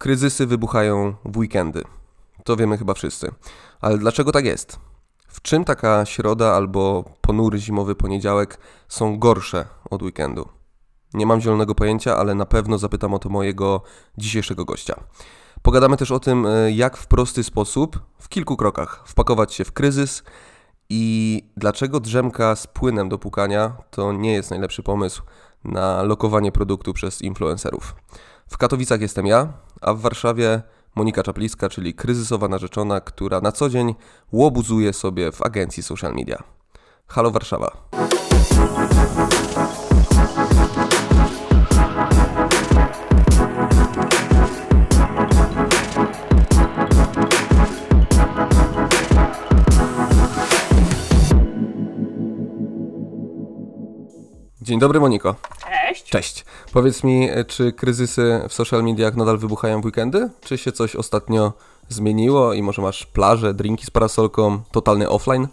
[0.00, 1.84] Kryzysy wybuchają w weekendy.
[2.44, 3.30] To wiemy chyba wszyscy.
[3.80, 4.78] Ale dlaczego tak jest?
[5.28, 8.58] W czym taka środa albo ponury zimowy poniedziałek
[8.88, 10.48] są gorsze od weekendu?
[11.14, 13.82] Nie mam zielonego pojęcia, ale na pewno zapytam o to mojego
[14.18, 15.00] dzisiejszego gościa.
[15.62, 19.72] Pogadamy też o tym, e, jak w prosty sposób, w kilku krokach, wpakować się w
[19.72, 20.22] kryzys
[20.88, 25.22] i dlaczego drzemka z płynem do pukania to nie jest najlepszy pomysł
[25.64, 27.94] na lokowanie produktu przez influencerów.
[28.46, 30.62] W Katowicach jestem ja, a w Warszawie
[30.94, 33.94] Monika Czapliska, czyli kryzysowa narzeczona, która na co dzień
[34.32, 36.42] łobuzuje sobie w agencji social media.
[37.06, 37.76] Halo Warszawa.
[54.70, 55.34] Dzień dobry Moniko.
[55.62, 56.04] Cześć.
[56.04, 56.44] Cześć.
[56.72, 60.30] Powiedz mi, czy kryzysy w social mediach nadal wybuchają w weekendy?
[60.40, 61.52] Czy się coś ostatnio
[61.88, 65.48] zmieniło i może masz plażę, drinki z parasolką, totalny offline?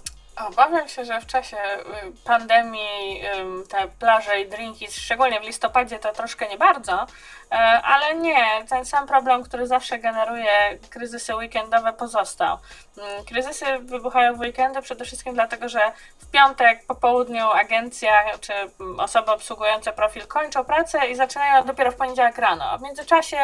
[0.46, 1.84] Obawiam się, że w czasie y,
[2.26, 3.22] pandemii
[3.70, 7.08] te plaże i drinki, szczególnie w listopadzie, to troszkę nie bardzo,
[7.52, 12.58] e, ale nie, ten sam problem, który zawsze generuje kryzysy weekendowe, pozostał.
[12.98, 15.80] Mm, kryzysy wybuchają w weekendy przede wszystkim dlatego, że
[16.20, 18.54] w piątek po południu agencja czy
[18.98, 22.66] osoby obsługujące profil kończą pracę i zaczynają dopiero w poniedziałek rano.
[22.66, 23.38] A w międzyczasie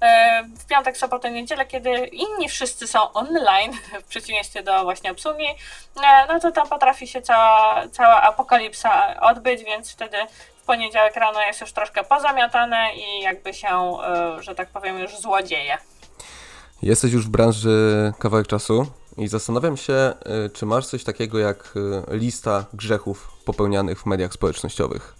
[0.00, 3.72] e, w piątek, sobotę, niedzielę, kiedy inni wszyscy są online,
[4.04, 5.46] w przeciwieństwie do właśnie obsługi,
[6.04, 10.16] e, no to tam potrafi się cała, cała apokalipsa odbyć, więc wtedy
[10.62, 15.18] w poniedziałek rano jest już troszkę pozamiatane i jakby się, e, że tak powiem, już
[15.18, 15.78] złodzieje.
[16.82, 20.12] Jesteś już w branży kawałek czasu i zastanawiam się,
[20.46, 25.14] y, czy masz coś takiego jak y, lista grzechów popełnianych w mediach społecznościowych.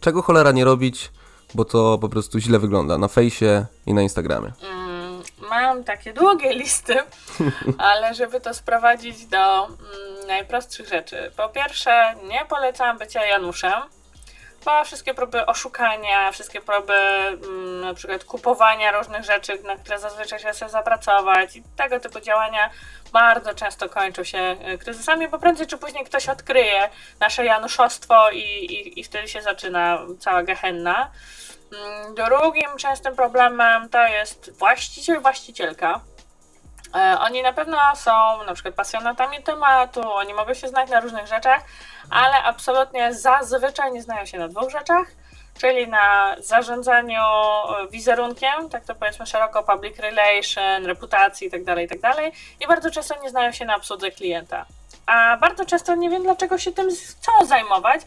[0.00, 1.10] Czego cholera nie robić,
[1.54, 4.52] bo to po prostu źle wygląda na fejsie i na Instagramie.
[4.62, 4.91] Mm,
[5.60, 6.96] mam takie długie listy,
[7.78, 9.78] ale żeby to sprowadzić do mm,
[10.26, 11.32] najprostszych rzeczy.
[11.36, 13.82] Po pierwsze, nie polecam bycia Januszem
[14.64, 20.38] bo wszystkie próby oszukania, wszystkie próby mm, na przykład kupowania różnych rzeczy, na które zazwyczaj
[20.38, 22.70] się chce zapracować i tego typu działania
[23.12, 26.88] bardzo często kończą się e, kryzysami, bo prędzej czy później ktoś odkryje
[27.20, 31.10] nasze januszostwo i, i, i wtedy się zaczyna cała gehenna.
[31.72, 36.00] Mm, drugim częstym problemem to jest właściciel, właścicielka.
[36.94, 41.26] E, oni na pewno są na przykład pasjonatami tematu, oni mogą się znać na różnych
[41.26, 41.62] rzeczach,
[42.10, 45.06] ale absolutnie zazwyczaj nie znają się na dwóch rzeczach,
[45.60, 52.00] czyli na zarządzaniu e, wizerunkiem, tak to powiedzmy szeroko public relation, reputacji itd., tak itd.
[52.00, 54.66] Tak i bardzo często nie znają się na obsłudze klienta.
[55.06, 58.00] A bardzo często nie wiem, dlaczego się tym chcą zajmować,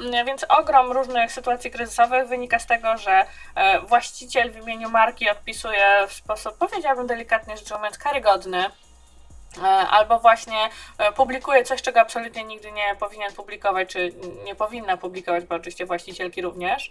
[0.00, 5.30] mm, więc ogrom różnych sytuacji kryzysowych wynika z tego, że e, właściciel w imieniu marki
[5.30, 8.70] odpisuje w sposób, powiedziałabym delikatnie rzecz ujmując, karygodny
[9.58, 10.68] E, albo właśnie
[10.98, 14.12] e, publikuje coś, czego absolutnie nigdy nie powinien publikować, czy
[14.44, 16.90] nie powinna publikować, bo oczywiście właścicielki również.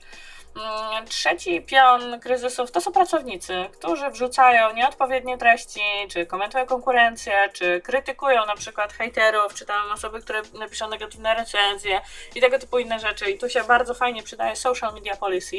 [0.55, 7.81] Mm, trzeci pion kryzysów to są pracownicy, którzy wrzucają nieodpowiednie treści, czy komentują konkurencję, czy
[7.81, 12.01] krytykują na przykład hejterów, czy tam osoby, które napiszą negatywne recenzje
[12.35, 13.31] i tego typu inne rzeczy.
[13.31, 15.55] I tu się bardzo fajnie przydaje social media policy,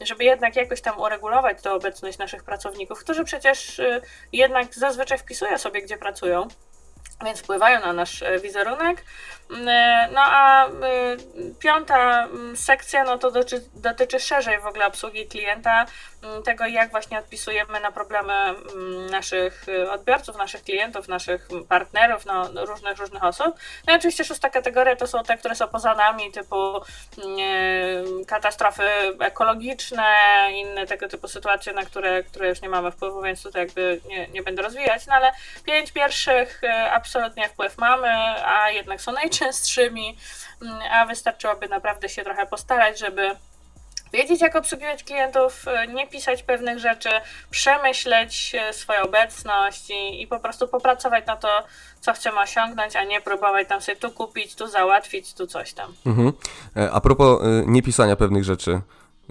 [0.00, 5.58] żeby jednak jakoś tam uregulować tę obecność naszych pracowników, którzy przecież y, jednak zazwyczaj wpisują
[5.58, 6.48] sobie, gdzie pracują
[7.24, 9.04] więc wpływają na nasz e, wizerunek.
[9.50, 10.70] Mm, e, no a e,
[11.58, 15.86] piąta mm, sekcja no to dotyczy, dotyczy szerzej w ogóle obsługi klienta,
[16.22, 18.32] mm, tego jak właśnie odpisujemy na problemy
[19.10, 23.56] naszych odbiorców, naszych klientów, naszych partnerów, no, różnych, różnych osób.
[23.86, 26.80] No i oczywiście szósta kategoria to są te, które są poza nami, typu
[28.26, 28.82] katastrofy
[29.20, 30.04] ekologiczne,
[30.52, 34.28] inne tego typu sytuacje, na które, które już nie mamy wpływu, więc tutaj jakby nie,
[34.28, 35.32] nie będę rozwijać, no ale
[35.64, 36.60] pięć pierwszych
[36.92, 38.08] absolutnie wpływ mamy,
[38.44, 39.35] a jednak są najczęstszymi,
[40.62, 43.36] mm, a wystarczyłoby naprawdę się trochę postarać, żeby
[44.12, 47.08] wiedzieć, jak obsługiwać klientów, e, nie pisać pewnych rzeczy,
[47.50, 51.48] przemyśleć e, swoją obecność i, i, po prostu popracować na to,
[52.00, 55.94] co chcemy osiągnąć, a nie próbować tam sobie tu kupić, tu załatwić, tu coś tam.
[56.06, 56.32] Mhm.
[56.76, 58.80] E, a propos niepisania pewnych rzeczy.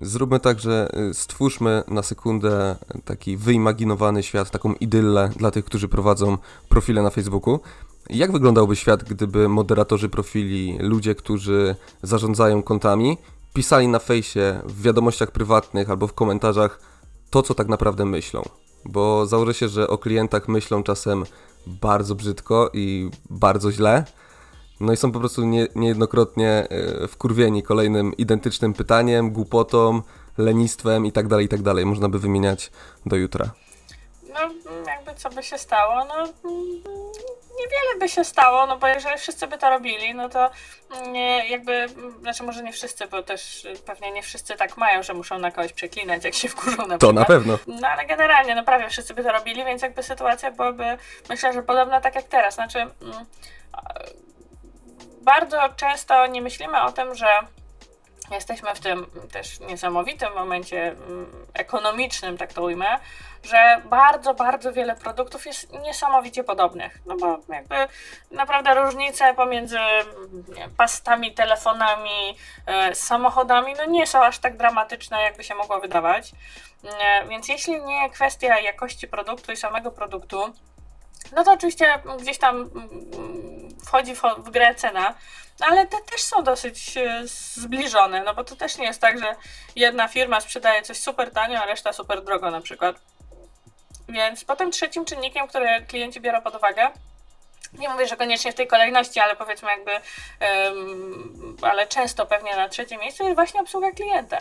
[0.02, 2.76] Zróbmy tak, że stwórzmy na sekundę
[3.06, 6.38] taki wyimaginowany świat, taką idyllę dla tych, którzy prowadzą
[6.70, 7.60] profile na Facebooku.
[8.10, 13.18] Jak wyglądałby świat, gdyby moderatorzy profili, ludzie, którzy zarządzają kontami,
[13.54, 16.80] pisali na fejsie, w wiadomościach prywatnych albo w komentarzach
[17.30, 18.44] to, co tak naprawdę myślą?
[18.86, 21.24] Bo założę się, że o klientach myślą czasem
[21.68, 24.06] bardzo brzydko i bardzo źle.
[24.80, 26.50] No i są po prostu nie, niejednokrotnie
[27.04, 30.02] e, wkurwieni kolejnym identycznym pytaniem, głupotą,
[30.38, 31.86] lenistwem i tak dalej, i tak dalej.
[31.86, 32.72] Można by wymieniać
[33.06, 33.46] do jutra.
[34.34, 34.40] no
[34.88, 36.16] jakby co by się stało, no
[37.60, 40.50] niewiele by się stało, no bo jeżeli wszyscy by to robili, no to
[41.12, 41.88] nie, jakby,
[42.22, 45.74] znaczy może nie wszyscy, bo też pewnie nie wszyscy tak mają, że muszą na kogoś
[45.74, 47.16] przeklinać, jak się wkurzą na To przykład.
[47.16, 47.58] na pewno.
[47.68, 50.84] No ale generalnie, no prawie wszyscy by to robili, więc jakby sytuacja byłaby,
[51.30, 52.56] myślę, że podobna tak jak teraz.
[52.56, 53.26] Znaczy, mm,
[55.26, 57.28] bardzo często nie myślimy o tym, że
[58.32, 63.00] jesteśmy w tym też niesamowitym momencie mm, ekonomicznym, tak to ujmę,
[63.44, 67.00] że bardzo, bardzo wiele produktów jest niesamowicie podobnych.
[67.06, 67.76] No bo jakby
[68.32, 69.78] naprawdę różnice pomiędzy
[70.56, 76.32] nie, pastami, telefonami, e, samochodami, no nie są aż tak dramatyczne, jakby się mogło wydawać.
[76.84, 80.54] E, więc jeśli nie kwestia jakości produktu i samego produktu,
[81.32, 85.16] no to oczywiście gdzieś tam mm, wchodzi w, grę cena,
[85.60, 87.22] ale te też są dosyć e,
[87.56, 89.36] zbliżone, no bo to też nie jest tak, że
[89.76, 92.96] jedna firma sprzedaje coś super tanio, a reszta super drogo na przykład.
[94.10, 96.92] Więc potem trzecim czynnikiem, który klienci biorą pod uwagę,
[97.80, 102.70] nie mówię, że koniecznie w tej kolejności, ale powiedzmy jakby, um, ale często pewnie na
[102.70, 104.38] trzecie miejsce jest właśnie obsługa klienta.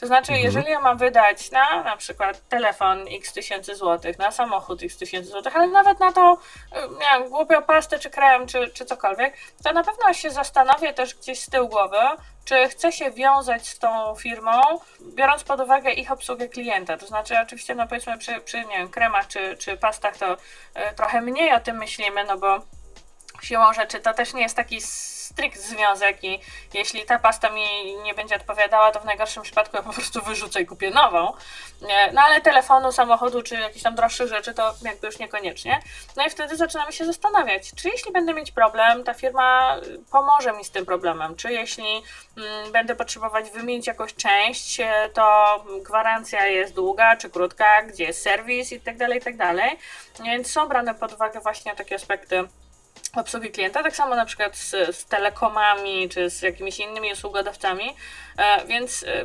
[0.00, 0.44] To znaczy, mhm.
[0.44, 5.30] jeżeli ja mam wydać na na przykład telefon x tysięcy złotych, na samochód x tysięcy
[5.30, 6.38] złotych, ale nawet na to,
[6.74, 9.34] nie wiem, głupią pastę, czy krem, czy, czy cokolwiek,
[9.64, 11.98] to na pewno się zastanowię też gdzieś z tyłu głowy,
[12.44, 14.60] czy chcę się wiązać z tą firmą,
[15.00, 16.96] biorąc pod uwagę ich obsługę klienta.
[16.96, 20.36] To znaczy, oczywiście, no powiedzmy, przy, przy nie wiem, kremach czy, czy pastach to y,
[20.96, 22.60] trochę mniej o tym myślimy, no bo
[23.42, 24.80] siłą rzeczy to też nie jest taki
[25.28, 26.40] strict związek i
[26.74, 30.60] jeśli ta pasta mi nie będzie odpowiadała, to w najgorszym przypadku ja po prostu wyrzucę
[30.60, 31.32] i kupię nową.
[32.12, 35.82] No ale telefonu, samochodu czy jakichś tam droższych rzeczy to jakby już niekoniecznie.
[36.16, 39.76] No i wtedy zaczynamy się zastanawiać, czy jeśli będę mieć problem, ta firma
[40.12, 42.02] pomoże mi z tym problemem, czy jeśli
[42.36, 44.78] mm, będę potrzebować wymienić jakąś część,
[45.14, 49.78] to gwarancja jest długa czy krótka, gdzie jest serwis i tak dalej, i tak dalej.
[50.24, 52.48] Więc są brane pod uwagę właśnie takie aspekty
[53.16, 57.96] obsługi klienta, tak samo na przykład z, z telekomami czy z jakimiś innymi usługodawcami,
[58.38, 59.24] e, więc e,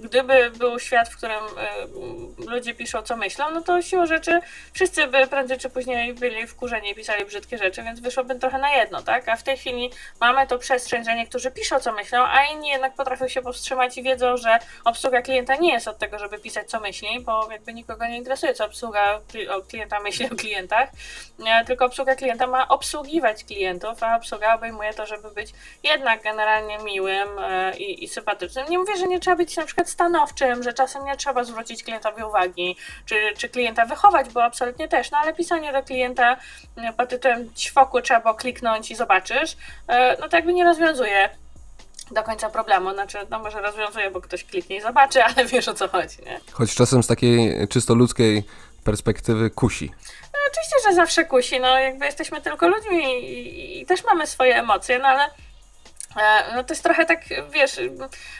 [0.00, 4.40] gdyby był świat, w którym e, ludzie piszą co myślą, no to siłą rzeczy
[4.72, 8.76] wszyscy by prędzej czy później byli wkurzeni i pisali brzydkie rzeczy, więc wyszłoby trochę na
[8.76, 9.28] jedno, tak?
[9.28, 9.90] A w tej chwili
[10.20, 14.02] mamy to przestrzeń, że niektórzy piszą co myślą, a inni jednak potrafią się powstrzymać i
[14.02, 18.06] wiedzą, że obsługa klienta nie jest od tego, żeby pisać co myśli, bo jakby nikogo
[18.06, 19.20] nie interesuje, co obsługa
[19.68, 20.88] klienta myśli o klientach,
[21.66, 22.68] tylko obsługa klienta ma
[23.06, 28.66] obsługiwać klientów, a obsługa obejmuje to, żeby być jednak generalnie miłym e, i, i sympatycznym.
[28.70, 32.22] Nie mówię, że nie trzeba być na przykład stanowczym, że czasem nie trzeba zwrócić klientowi
[32.22, 32.76] uwagi,
[33.06, 36.36] czy, czy klienta wychować, bo absolutnie też, no ale pisanie do klienta
[36.76, 39.56] e, pod tytułem ćwoku trzeba kliknąć i zobaczysz,
[39.88, 41.30] e, no to jakby nie rozwiązuje
[42.10, 42.92] do końca problemu.
[42.92, 46.40] Znaczy, no może rozwiązuje, bo ktoś kliknie i zobaczy, ale wiesz o co chodzi, nie?
[46.52, 48.44] Choć czasem z takiej czysto ludzkiej
[48.84, 49.92] perspektywy kusi.
[50.36, 54.56] No, oczywiście, że zawsze kusi, no jakby jesteśmy tylko ludźmi i, i też mamy swoje
[54.56, 55.30] emocje, no ale
[56.16, 57.80] E, no to jest trochę tak, wiesz,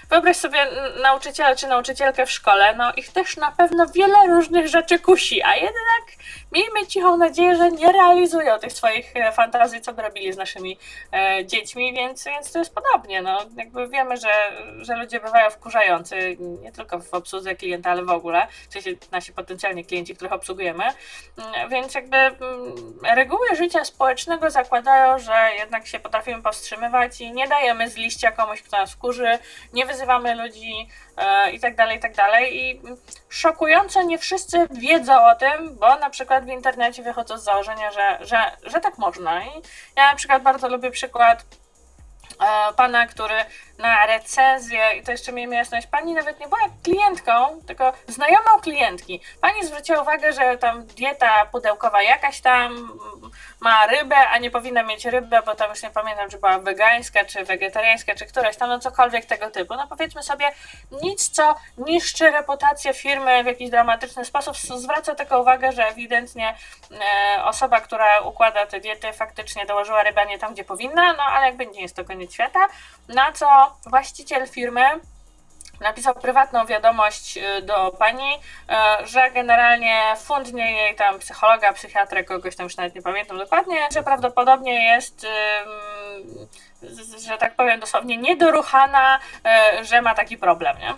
[0.09, 0.67] wyobraź sobie
[1.03, 5.55] nauczyciela czy nauczycielkę w szkole, no ich też na pewno wiele różnych rzeczy kusi, a
[5.55, 6.05] jednak
[6.53, 10.79] miejmy cichą nadzieję, że nie realizują tych swoich e, fantazji, co by robili z naszymi
[11.13, 13.39] e, dziećmi, więc, więc to jest podobnie, no.
[13.57, 14.33] Jakby wiemy, że,
[14.79, 19.33] że ludzie bywają wkurzający, nie tylko w obsłudze klienta, ale w ogóle, w sensie nasi
[19.33, 22.35] potencjalni klienci, których obsługujemy, mm, więc jakby mm,
[23.15, 28.33] reguły życia społecznego zakładają, że jednak się potrafimy powstrzymywać i nie daje dajemy z liścia
[28.33, 29.38] komuś, kto nas wkurzy,
[29.73, 32.57] nie wyzywamy ludzi e, i tak dalej, i tak dalej.
[32.57, 32.81] I
[33.37, 38.19] szokująco nie wszyscy wiedzą o tym, bo na przykład w internecie wychodzą z założenia, że,
[38.21, 39.45] że, że tak można.
[39.45, 39.49] I
[39.97, 41.45] ja na przykład bardzo lubię przykład
[42.40, 43.35] e, pana, który
[43.78, 49.21] na recenzję, i to jeszcze miejmy jasność, pani nawet nie była klientką, tylko znajomą klientki.
[49.40, 52.99] Pani zwróciła uwagę, że tam dieta pudełkowa jakaś tam
[53.61, 57.25] ma rybę, a nie powinna mieć rybę, bo tam już nie pamiętam, czy była wegańska,
[57.25, 59.75] czy wegetariańska, czy któraś tam, no cokolwiek tego typu.
[59.75, 60.52] No powiedzmy sobie,
[61.02, 66.54] nic co niszczy reputację firmy w jakiś dramatyczny sposób, zwraca tylko uwagę, że ewidentnie
[66.90, 71.47] e, osoba, która układa te diety, faktycznie dołożyła rybę nie tam, gdzie powinna, no ale
[71.47, 72.68] jakby nie jest to koniec świata,
[73.09, 74.82] na co właściciel firmy
[75.80, 82.56] napisał prywatną wiadomość y, do pani, y, że generalnie fundnie jej tam psychologa, psychiatrę, kogoś
[82.56, 85.26] tam już nawet nie pamiętam dokładnie, że prawdopodobnie jest,
[87.26, 89.18] że tak powiem dosłownie niedoruchana,
[89.80, 90.94] y, że ma taki problem, nie?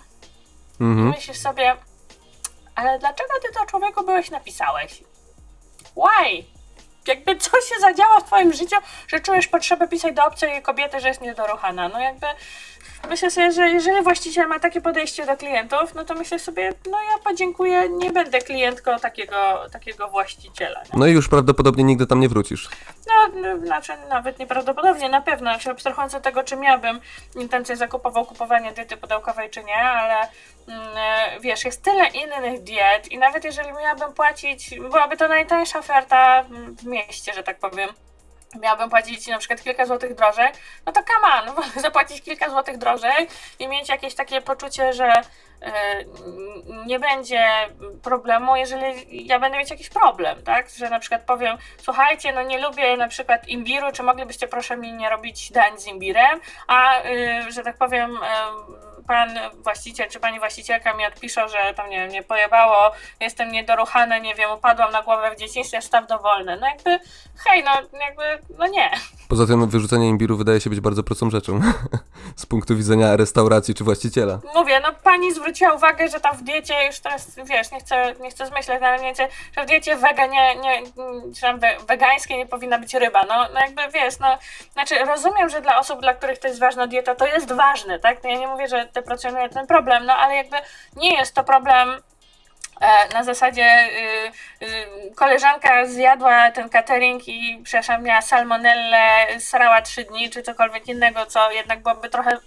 [0.80, 1.08] Mhm.
[1.08, 1.76] Myślisz sobie,
[2.74, 5.02] ale dlaczego ty to człowieku byłeś napisałeś?
[5.96, 6.57] Why?
[7.08, 8.76] Jakby co się zadziało w twoim życiu,
[9.08, 11.88] że czujesz potrzebę pisać do obcej kobiety, że jest niedoruchana.
[11.88, 12.26] No jakby
[13.08, 16.98] myślę sobie, że jeżeli właściciel ma takie podejście do klientów, no to myślę sobie, no
[17.02, 19.36] ja podziękuję, nie będę klientką takiego,
[19.72, 20.80] takiego właściciela.
[20.80, 20.98] Nie?
[20.98, 22.68] No i już prawdopodobnie nigdy tam nie wrócisz.
[23.06, 27.00] No, no, znaczy nawet nieprawdopodobnie, na pewno, znaczy abstrahując od tego, czy miałbym
[27.36, 30.28] intencję zakupował kupowania diety pudełkowej, czy nie, ale
[31.40, 36.44] wiesz, jest tyle innych diet i nawet jeżeli miałabym płacić, byłaby to najtańsza oferta
[36.78, 37.88] w mieście, że tak powiem,
[38.60, 40.48] miałabym płacić na przykład kilka złotych drożej,
[40.86, 45.12] no to on, wolę zapłacić kilka złotych drożej i mieć jakieś takie poczucie, że
[45.62, 46.04] e,
[46.86, 47.44] nie będzie
[48.02, 50.68] problemu, jeżeli ja będę mieć jakiś problem, tak?
[50.70, 54.92] Że na przykład powiem, słuchajcie, no nie lubię na przykład imbiru, czy moglibyście proszę mi
[54.92, 58.18] nie robić dań z imbirem, a y, że tak powiem
[59.08, 59.28] pan
[59.64, 64.34] właściciel czy pani właścicielka mi odpiszą, że tam nie wiem, nie pojebało, jestem niedoruchany, nie
[64.34, 66.58] wiem, upadłam na głowę w dzieciństwie, staw dowolny.
[66.60, 66.98] No jakby,
[67.36, 68.22] hej, no jakby,
[68.58, 68.90] no nie.
[69.28, 71.60] Poza tym wyrzucenie imbiru wydaje się być bardzo prostą rzeczą
[72.36, 74.38] z punktu widzenia restauracji czy właściciela.
[74.54, 78.30] Mówię, no pani zwróciła uwagę, że tam w diecie już teraz, wiesz, nie chcę, nie
[78.30, 80.82] chcę zmyślać, ale wiecie, że w diecie wega nie, nie,
[81.34, 83.24] czy tam wegańskiej nie powinna być ryba.
[83.28, 84.38] No, no jakby, wiesz, no,
[84.72, 88.24] znaczy rozumiem, że dla osób, dla których to jest ważna dieta, to jest ważne, tak?
[88.24, 90.56] No ja nie mówię, że deprecjonuje ten problem, no ale jakby
[90.96, 91.88] nie jest to problem
[93.14, 93.88] na zasadzie
[94.60, 100.88] y, y, koleżanka zjadła ten catering i przepraszam, miała salmonellę, srała trzy dni, czy cokolwiek
[100.88, 102.38] innego, co jednak byłoby trochę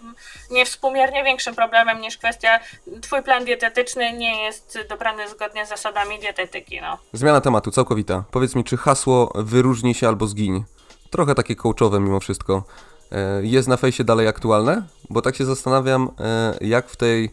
[0.51, 2.59] niewspółmiernie większym problemem niż kwestia
[3.01, 6.81] twój plan dietetyczny nie jest dobrany zgodnie z zasadami dietetyki.
[6.81, 6.97] No.
[7.13, 8.23] Zmiana tematu, całkowita.
[8.31, 10.63] Powiedz mi, czy hasło wyróżni się albo zgiń?
[11.09, 12.63] Trochę takie coachowe mimo wszystko.
[13.11, 14.83] E, jest na fejsie dalej aktualne?
[15.09, 17.31] Bo tak się zastanawiam, e, jak w tej,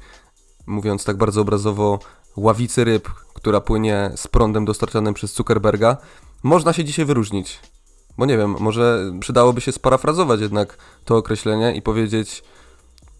[0.66, 1.98] mówiąc tak bardzo obrazowo,
[2.38, 5.96] ławicy ryb, która płynie z prądem dostarczanym przez Zuckerberga,
[6.42, 7.60] można się dzisiaj wyróżnić.
[8.18, 12.42] Bo nie wiem, może przydałoby się sparafrazować jednak to określenie i powiedzieć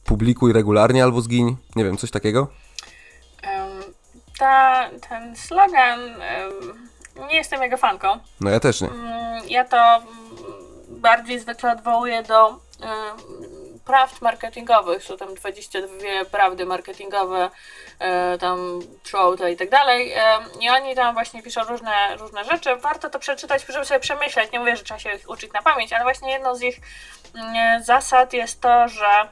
[0.04, 1.56] publikuj regularnie albo zgiń.
[1.76, 2.48] Nie wiem, coś takiego?
[4.38, 6.00] Ta, ten slogan,
[7.28, 8.08] nie jestem jego fanką.
[8.40, 8.88] No ja też nie.
[8.88, 8.98] Um,
[9.48, 10.02] ja to
[10.88, 12.60] bardziej zwykle odwołuję do
[13.88, 15.04] prawd marketingowych.
[15.04, 17.50] Są tam 22 prawdy marketingowe,
[18.34, 20.12] y, tam Trollta i tak dalej.
[20.12, 20.18] Y,
[20.60, 22.76] I oni tam właśnie piszą różne, różne rzeczy.
[22.76, 24.52] Warto to przeczytać, żeby sobie przemyśleć.
[24.52, 26.76] Nie mówię, że trzeba się ich uczyć na pamięć, ale właśnie jedną z ich
[27.80, 29.28] zasad jest to, że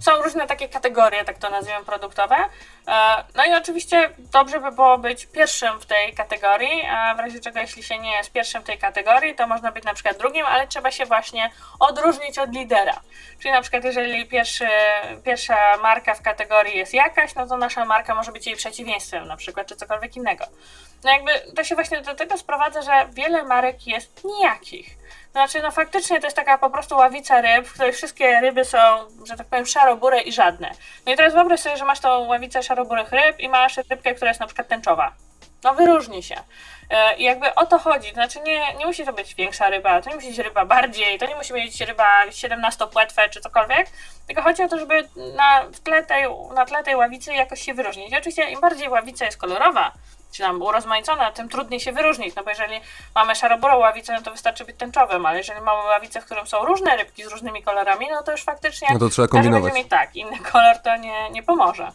[0.00, 2.36] są różne takie kategorie, tak to nazwijmy, produktowe.
[2.36, 7.40] E, no i oczywiście dobrze by było być pierwszym w tej kategorii, a w razie
[7.40, 10.46] czego jeśli się nie jest pierwszym w tej kategorii, to można być na przykład drugim,
[10.46, 11.50] ale trzeba się właśnie
[11.80, 13.00] odróżnić od lidera.
[13.38, 14.68] Czyli na przykład jeżeli pierwszy,
[15.24, 19.36] pierwsza marka w kategorii jest jakaś, no to nasza marka może być jej przeciwieństwem na
[19.36, 20.44] przykład, czy cokolwiek innego.
[21.04, 24.98] No jakby to się właśnie do tego sprowadza, że wiele marek jest nijakich.
[25.32, 28.78] Znaczy, no faktycznie to jest taka po prostu ławica ryb, w której wszystkie ryby są,
[29.24, 30.70] że tak powiem, szarobure i żadne.
[31.06, 34.30] No i teraz wyobraź sobie, że masz tą ławicę szaroburych ryb i masz rybkę, która
[34.30, 35.12] jest na przykład tęczowa.
[35.64, 36.36] No wyróżni się.
[36.90, 38.12] E, I jakby o to chodzi.
[38.12, 41.26] Znaczy nie, nie musi to być większa ryba, to nie musi być ryba bardziej, to
[41.26, 43.86] nie musi być ryba 17-płetwe czy cokolwiek,
[44.26, 46.24] tylko chodzi o to, żeby na tle tej,
[46.54, 48.12] na tle tej ławicy jakoś się wyróżnić.
[48.12, 49.92] I oczywiście im bardziej ławica jest kolorowa,
[50.32, 52.80] czy tam urozmaicona, tym trudniej się wyróżnić, no bo jeżeli
[53.14, 56.64] mamy szaroburą ławicę, no to wystarczy być tęczowym, ale jeżeli mamy ławicę, w którym są
[56.64, 59.74] różne rybki z różnymi kolorami, no to już faktycznie no to trzeba kombinować.
[59.74, 61.92] mieć tak, inny kolor to nie, nie pomoże.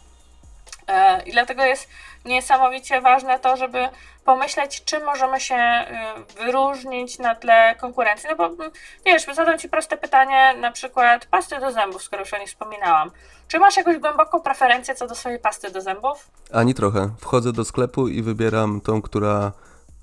[0.88, 1.88] E, I dlatego jest
[2.24, 3.88] niesamowicie ważne to, żeby
[4.24, 8.28] pomyśleć, czym możemy się y, wyróżnić na tle konkurencji.
[8.30, 8.70] No bo mm,
[9.06, 13.10] wiesz, zadam Ci proste pytanie, na przykład pasty do zębów, skoro już o nich wspominałam.
[13.48, 16.30] Czy masz jakąś głęboką preferencję co do swojej pasty do zębów?
[16.52, 17.10] Ani trochę.
[17.20, 19.52] Wchodzę do sklepu i wybieram tą, która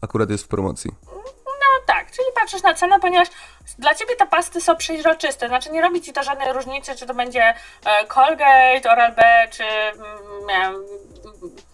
[0.02, 0.92] akurat jest w promocji.
[1.46, 3.28] No tak, czyli patrzysz na cenę, ponieważ
[3.80, 7.14] dla ciebie te pasty są przeźroczyste, znaczy nie robi ci to żadnej różnicy, czy to
[7.14, 7.44] będzie
[7.86, 10.08] e, Colgate, Oral-B, czy mm,
[10.48, 10.76] nie wiem,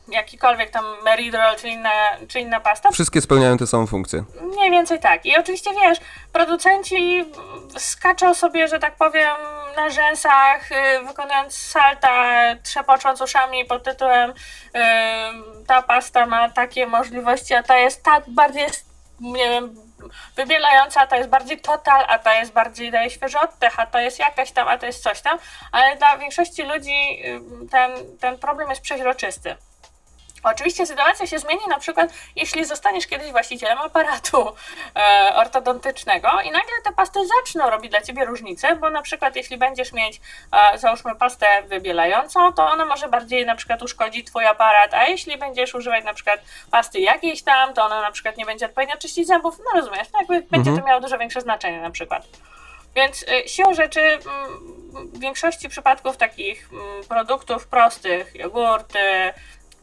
[0.08, 1.92] jakikolwiek tam Meridol, czy inna,
[2.28, 2.92] czy inna pasta.
[2.92, 4.24] Wszystkie spełniają tę samą funkcję.
[4.42, 5.26] Mniej więcej tak.
[5.26, 5.98] I oczywiście wiesz,
[6.34, 7.26] producenci
[7.78, 9.36] skaczą sobie, że tak powiem,
[9.76, 10.76] na rzęsach, y,
[11.08, 12.34] wykonując salta,
[12.64, 14.34] trzepocząc uszami pod tytułem
[15.68, 18.68] ta pasta ma takie możliwości, a ta jest tak bardziej
[19.20, 19.76] nie wiem,
[20.36, 24.20] wybielająca, ta jest bardziej total, a ta jest bardziej daje świeży oddech, a to jest
[24.20, 25.38] jakaś tam, a to jest coś tam,
[25.72, 27.24] ale dla większości ludzi
[27.72, 29.56] ten, ten problem jest przeźroczysty.
[30.44, 34.56] Oczywiście sytuacja się zmieni na przykład, jeśli zostaniesz kiedyś właścicielem aparatu
[34.96, 39.58] e, ortodontycznego i nagle te pasty zaczną robić dla ciebie różnicę, bo na przykład jeśli
[39.58, 40.22] będziesz mieć,
[40.74, 45.38] e, załóżmy, pastę wybielającą, to ona może bardziej na przykład uszkodzić twój aparat, a jeśli
[45.38, 46.40] będziesz używać na przykład
[46.72, 50.20] pasty jakiejś tam, to ona na przykład nie będzie odpowiednio czyścić zębów, no rozumiesz, no
[50.20, 52.28] jakby będzie to miało dużo większe znaczenie na przykład.
[52.98, 54.22] Więc y, siłą rzeczy mm,
[55.14, 59.34] w większości przypadków takich mm, produktów prostych, jogurty,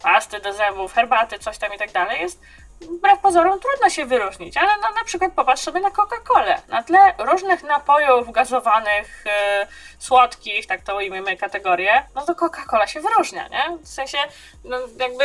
[0.05, 2.41] pasty do zębów, herbaty, coś tam i tak dalej, jest
[2.81, 6.61] wbrew pozorom trudno się wyróżnić, ale no, na przykład popatrz sobie na Coca-Colę.
[6.69, 9.67] Na tle różnych napojów gazowanych, yy,
[9.99, 13.79] słodkich, tak to ujmijmy kategorię, no to Coca-Cola się wyróżnia, nie?
[13.83, 14.19] W sensie,
[14.65, 15.25] no jakby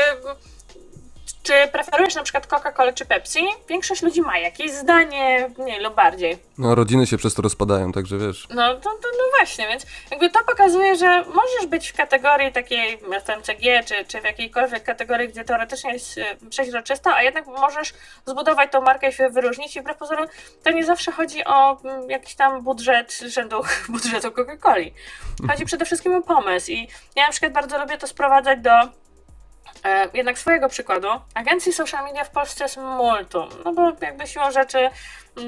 [1.50, 3.40] czy preferujesz na przykład Coca-Colę czy Pepsi?
[3.70, 6.38] Większość ludzi ma jakieś zdanie, mniej lub bardziej.
[6.58, 8.48] No, rodziny się przez to rozpadają, także wiesz.
[8.50, 12.98] No, to, to, no właśnie, więc jakby to pokazuje, że możesz być w kategorii takiej
[12.98, 17.94] FMCG, czy, czy w jakiejkolwiek kategorii, gdzie teoretycznie jest y, przeźroczysta, a jednak możesz
[18.26, 20.28] zbudować tą markę i się wyróżnić i wbrew pozorom
[20.64, 24.92] to nie zawsze chodzi o mm, jakiś tam budżet rzędu budżetu Coca-Coli.
[25.50, 28.90] Chodzi przede wszystkim o pomysł i ja na przykład bardzo lubię to sprowadzać do E,
[30.14, 34.90] jednak swojego przykładu, agencji social media w Polsce jest multum, no bo jakby siłą rzeczy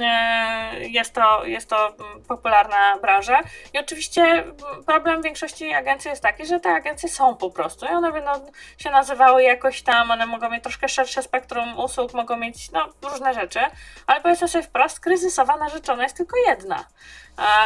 [0.01, 1.96] e, jest to, jest to
[2.27, 3.39] popularna branża
[3.74, 4.44] i oczywiście
[4.86, 8.32] problem większości agencji jest taki, że te agencje są po prostu i one będą
[8.77, 13.34] się nazywały jakoś tam, one mogą mieć troszkę szersze spektrum usług, mogą mieć no, różne
[13.34, 13.60] rzeczy,
[14.08, 16.86] ale powiedzmy sobie wprost, kryzysowa narzeczona jest tylko jedna.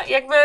[0.08, 0.36] Jakby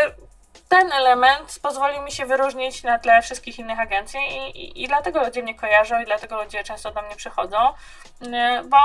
[0.69, 5.23] ten element pozwolił mi się wyróżnić na tle wszystkich innych agencji i, i, i, dlatego
[5.23, 7.57] ludzie mnie kojarzą i dlatego ludzie często do mnie przychodzą,
[8.69, 8.77] bo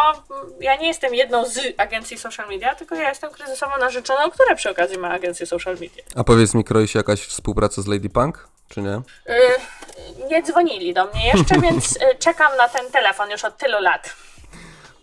[0.60, 4.70] ja nie jestem jedną z agencji social media, tylko ja jestem kryzysową narzeczoną, która przy
[4.70, 6.04] okazji ma agencję social media.
[6.16, 9.00] A powiedz mi, kroi się jakaś współpraca z Lady Punk, czy nie?
[9.26, 13.80] Yy, nie dzwonili do mnie jeszcze, więc y, czekam na ten telefon już od tylu
[13.80, 14.16] lat.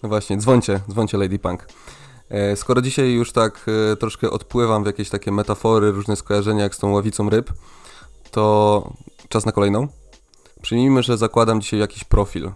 [0.03, 1.67] No właśnie, dzwońcie, dzwońcie Lady Punk.
[2.33, 6.75] E, skoro dzisiaj już tak e, troszkę odpływam w jakieś takie metafory, różne skojarzenia jak
[6.75, 7.51] z tą ławicą ryb,
[8.31, 8.93] to
[9.29, 9.87] czas na kolejną.
[10.61, 12.51] Przyjmijmy, że zakładam dzisiaj jakiś profil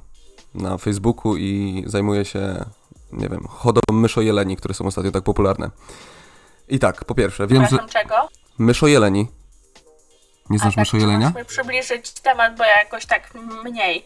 [0.53, 2.65] na Facebooku i zajmuję się,
[3.12, 5.69] nie wiem, hodowlą myszojeleni, które są ostatnio tak popularne.
[6.69, 7.77] I tak, po pierwsze, wiem, że...
[7.89, 8.15] czego?
[8.60, 9.27] Myszojeleni.
[10.50, 11.27] Nie znasz tak, myszojelenia?
[11.27, 14.05] Musimy przybliżyć temat, bo ja jakoś tak mniej.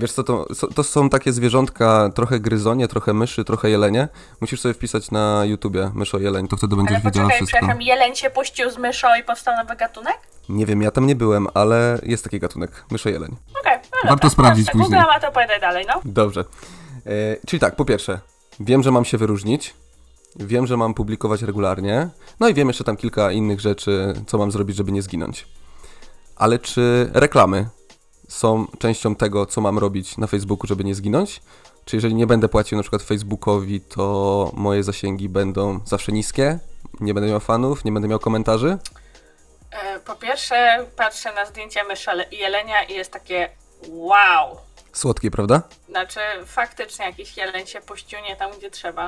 [0.00, 4.08] Wiesz co, to, to są takie zwierzątka, trochę gryzonie, trochę myszy, trochę jelenie.
[4.40, 7.58] Musisz sobie wpisać na YouTubie myszo jeleń, to wtedy będziesz ale widziała wszystko.
[7.58, 10.18] przepraszam, jeleń się puścił z myszą i powstał nowy gatunek?
[10.48, 13.36] Nie wiem, ja tam nie byłem, ale jest taki gatunek, myszo jeleń.
[13.60, 15.00] Okej, okay, no Warto sprawdzić tak, później.
[15.00, 16.00] Google, to opowiadaj dalej, no.
[16.04, 16.44] Dobrze.
[17.06, 18.20] E, czyli tak, po pierwsze,
[18.60, 19.74] wiem, że mam się wyróżnić,
[20.36, 22.08] wiem, że mam publikować regularnie,
[22.40, 25.46] no i wiem jeszcze tam kilka innych rzeczy, co mam zrobić, żeby nie zginąć.
[26.36, 27.68] Ale czy reklamy
[28.30, 31.40] są częścią tego, co mam robić na Facebooku, żeby nie zginąć.
[31.84, 36.58] Czy jeżeli nie będę płacił na przykład Facebookowi, to moje zasięgi będą zawsze niskie,
[37.00, 38.78] nie będę miał fanów, nie będę miał komentarzy?
[39.70, 43.48] E, po pierwsze, patrzę na zdjęcia mysza jelenia i jest takie
[43.88, 44.56] wow.
[44.92, 45.62] Słodkie, prawda?
[45.88, 49.02] Znaczy, faktycznie jakiś jeleń się puścił nie tam, gdzie trzeba.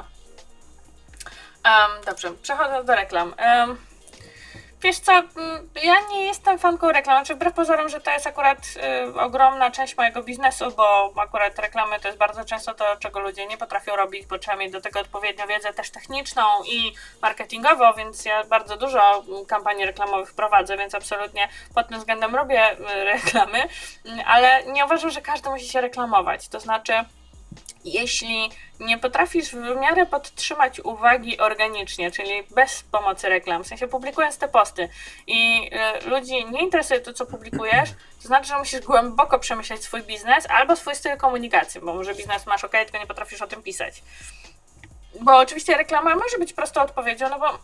[1.65, 3.35] Um, dobrze, przechodzę do reklam.
[3.39, 3.77] Um,
[4.83, 5.13] Wiesz co,
[5.83, 8.59] ja nie jestem fanką reklam, znaczy wbrew pozorom, że to jest akurat
[9.09, 13.47] y, ogromna część mojego biznesu, bo akurat reklamy to jest bardzo często to, czego ludzie
[13.47, 16.93] nie potrafią robić, bo trzeba mieć do tego odpowiednią wiedzę też techniczną i
[17.23, 23.05] marketingową, więc ja bardzo dużo kampanii reklamowych prowadzę, więc absolutnie pod tym względem robię y,
[23.05, 23.69] reklamy,
[24.27, 26.93] ale nie uważam, że każdy musi się reklamować, to znaczy
[27.85, 34.39] jeśli nie potrafisz w miarę podtrzymać uwagi organicznie, czyli bez pomocy reklam, w sensie publikując
[34.39, 34.89] te posty
[35.27, 35.71] i
[36.05, 37.91] y, ludzi nie interesuje to, co publikujesz,
[38.23, 42.47] to znaczy, że musisz głęboko przemyśleć swój biznes albo swój styl komunikacji, bo może biznes
[42.47, 44.03] masz ok, tylko nie potrafisz o tym pisać.
[45.21, 47.59] Bo oczywiście reklama może być prostą odpowiedzią, no bo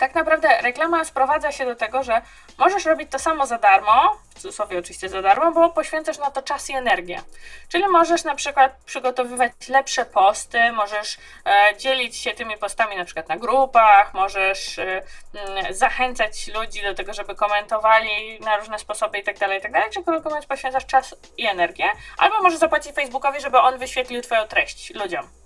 [0.00, 2.22] tak naprawdę reklama sprowadza się do tego, że
[2.58, 6.42] możesz robić to samo za darmo, w cudzysłowie oczywiście za darmo, bo poświęcasz na to
[6.42, 7.22] czas i energię.
[7.68, 13.28] Czyli możesz na przykład przygotowywać lepsze posty, możesz e, dzielić się tymi postami na przykład
[13.28, 15.02] na grupach, możesz e,
[15.34, 20.86] m, zachęcać ludzi do tego, żeby komentowali na różne sposoby itd., itd., czegokolwiek mówiąc poświęcasz
[20.86, 21.84] czas i energię,
[22.18, 25.39] albo możesz zapłacić Facebookowi, żeby on wyświetlił Twoją treść ludziom.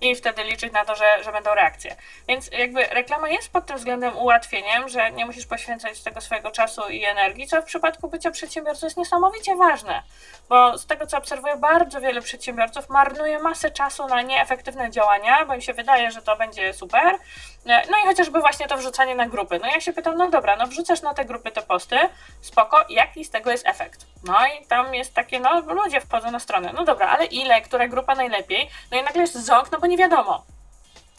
[0.00, 1.96] I wtedy liczyć na to, że, że będą reakcje.
[2.28, 6.88] Więc jakby reklama jest pod tym względem ułatwieniem, że nie musisz poświęcać tego swojego czasu
[6.88, 10.02] i energii, co w przypadku bycia przedsiębiorcą jest niesamowicie ważne,
[10.48, 15.54] bo z tego co obserwuję, bardzo wiele przedsiębiorców marnuje masę czasu na nieefektywne działania, bo
[15.54, 17.18] im się wydaje, że to będzie super.
[17.64, 19.58] No i chociażby właśnie to wrzucanie na grupy.
[19.58, 21.96] No ja się pytam, no dobra, no wrzucasz na te grupy te posty,
[22.40, 24.06] spoko, jaki z tego jest efekt?
[24.24, 27.88] No i tam jest takie, no ludzie wchodzą na stronę, no dobra, ale ile, która
[27.88, 28.70] grupa najlepiej?
[28.90, 30.44] No i nagle jest ząg, no bo nie wiadomo.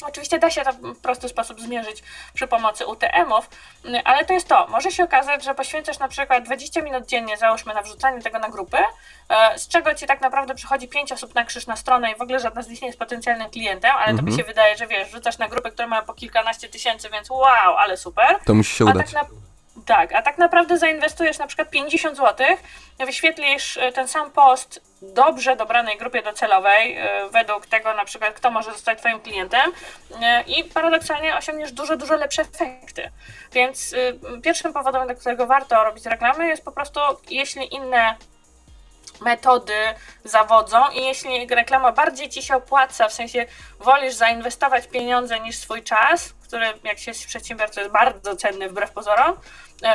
[0.04, 3.50] Oczywiście da się to w prosty sposób zmierzyć przy pomocy UTM-ów,
[4.06, 4.68] ale to jest to.
[4.68, 8.50] Może się okazać, że poświęcasz na przykład 20 minut dziennie, załóżmy, na wrzucanie tego na
[8.50, 8.78] grupy,
[9.30, 12.22] e, z czego ci tak naprawdę przychodzi 5 osób na krzyż na stronę i w
[12.22, 14.18] ogóle żadna z nich nie jest potencjalnym klientem, ale mhm.
[14.18, 17.30] to mi się wydaje, że wiesz, rzucasz na grupy, które mają po kilkanaście tysięcy, więc
[17.30, 18.40] wow, ale super.
[18.46, 19.14] To musi się udać.
[19.14, 19.30] Tak na...
[19.86, 22.48] Tak, a tak naprawdę zainwestujesz na przykład 50 zł,
[23.06, 28.52] wyświetlisz e, ten sam post dobrze dobranej grupie docelowej, e, według tego na przykład, kto
[28.52, 29.72] może zostać Twoim klientem
[30.22, 33.12] e, i paradoksalnie osiągniesz dużo, dużo lepsze efekty.
[33.52, 33.96] Więc
[34.44, 38.16] pierwszym powodem, dla którego warto robić reklamy jest po prostu, jeśli inne
[39.22, 39.74] metody
[40.24, 43.46] zawodzą i jeśli reklama bardziej Ci się opłaca, w sensie
[43.80, 48.92] wolisz zainwestować pieniądze niż swój czas, który jak się jest przedsiębiorcą jest bardzo cenny wbrew
[48.92, 49.38] pozorom,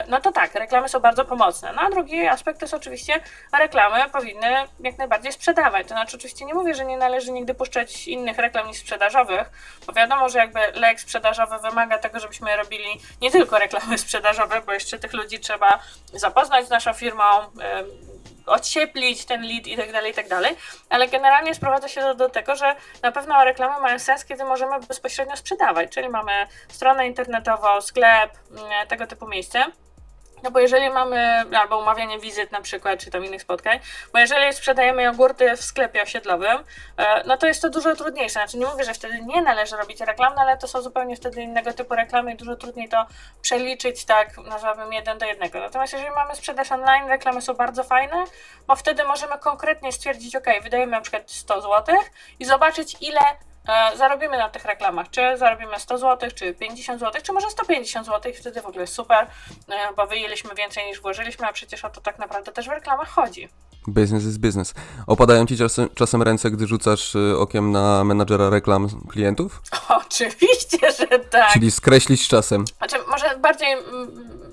[0.09, 1.72] no to tak, reklamy są bardzo pomocne.
[1.72, 3.20] No a drugi aspekt to jest oczywiście
[3.59, 4.46] reklamy powinny
[4.81, 5.83] jak najbardziej sprzedawać.
[5.83, 9.51] To znaczy oczywiście nie mówię, że nie należy nigdy puszczać innych reklam niż sprzedażowych,
[9.87, 14.72] bo wiadomo, że jakby lek sprzedażowy wymaga tego, żebyśmy robili nie tylko reklamy sprzedażowe, bo
[14.72, 15.79] jeszcze tych ludzi trzeba
[16.12, 17.25] zapoznać z naszą firmą,
[18.47, 20.57] odcieplić ten lead i tak dalej, i tak dalej,
[20.89, 24.81] ale generalnie sprowadza się do, do tego, że na pewno reklamy mają sens, kiedy możemy
[24.81, 29.65] bezpośrednio sprzedawać, czyli mamy stronę internetową, sklep, mm, tego typu miejsce.
[30.47, 33.81] No bo jeżeli mamy, albo umawianie wizyt na przykład, czy tam innych spotkań,
[34.13, 36.59] bo jeżeli sprzedajemy jogurty w sklepie osiedlowym,
[36.97, 38.33] e, no to jest to dużo trudniejsze.
[38.33, 41.73] Znaczy nie mówię, że wtedy nie należy robić reklam, ale to są zupełnie wtedy innego
[41.73, 43.07] typu reklamy i dużo trudniej to
[43.43, 45.59] przeliczyć tak, nazwałbym jeden do jednego.
[45.61, 48.25] Natomiast jeżeli mamy sprzedaż online, reklamy są bardzo fajne,
[48.67, 51.97] bo wtedy możemy konkretnie stwierdzić, ok, wydajemy na przykład 100 zł
[52.39, 53.21] i zobaczyć ile
[53.96, 55.11] zarobimy na tych reklamach.
[55.11, 58.81] Czy zarobimy 100 zł, czy 50 zł, czy może 150 zł i wtedy w ogóle
[58.81, 59.26] jest super,
[59.68, 63.09] e, bo wyjęliśmy więcej niż włożyliśmy, a przecież o to tak naprawdę też w reklamach
[63.09, 63.48] chodzi.
[63.87, 64.74] Business is business.
[65.07, 69.62] Opadają ci czasem, czasem ręce, gdy rzucasz y, okiem na menadżera reklam klientów?
[70.07, 71.52] Oczywiście, że tak.
[71.52, 72.64] Czyli skreślić czasem.
[72.79, 73.68] Znaczy, może bardziej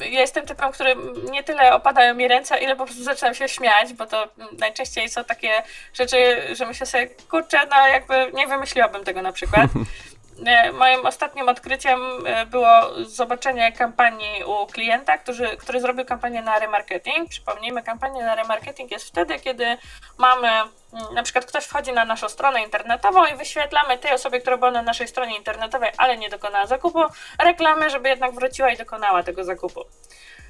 [0.09, 0.95] ja jestem typem, który
[1.31, 4.27] nie tyle opadają mi ręce, ile po prostu zaczynam się śmiać, bo to
[4.59, 5.63] najczęściej są takie
[5.93, 6.17] rzeczy,
[6.55, 9.69] że myślę sobie, kurczę, no jakby nie wymyśliłabym tego na przykład.
[10.45, 12.69] E, moim ostatnim odkryciem e, było
[13.05, 17.29] zobaczenie kampanii u klienta, który, który zrobił kampanię na remarketing.
[17.29, 19.77] Przypomnijmy, kampania na remarketing jest wtedy, kiedy
[20.17, 24.57] mamy, mm, na przykład ktoś wchodzi na naszą stronę internetową i wyświetlamy tej osobie, która
[24.57, 27.03] była na naszej stronie internetowej, ale nie dokonała zakupu,
[27.39, 29.85] reklamy, żeby jednak wróciła i dokonała tego zakupu.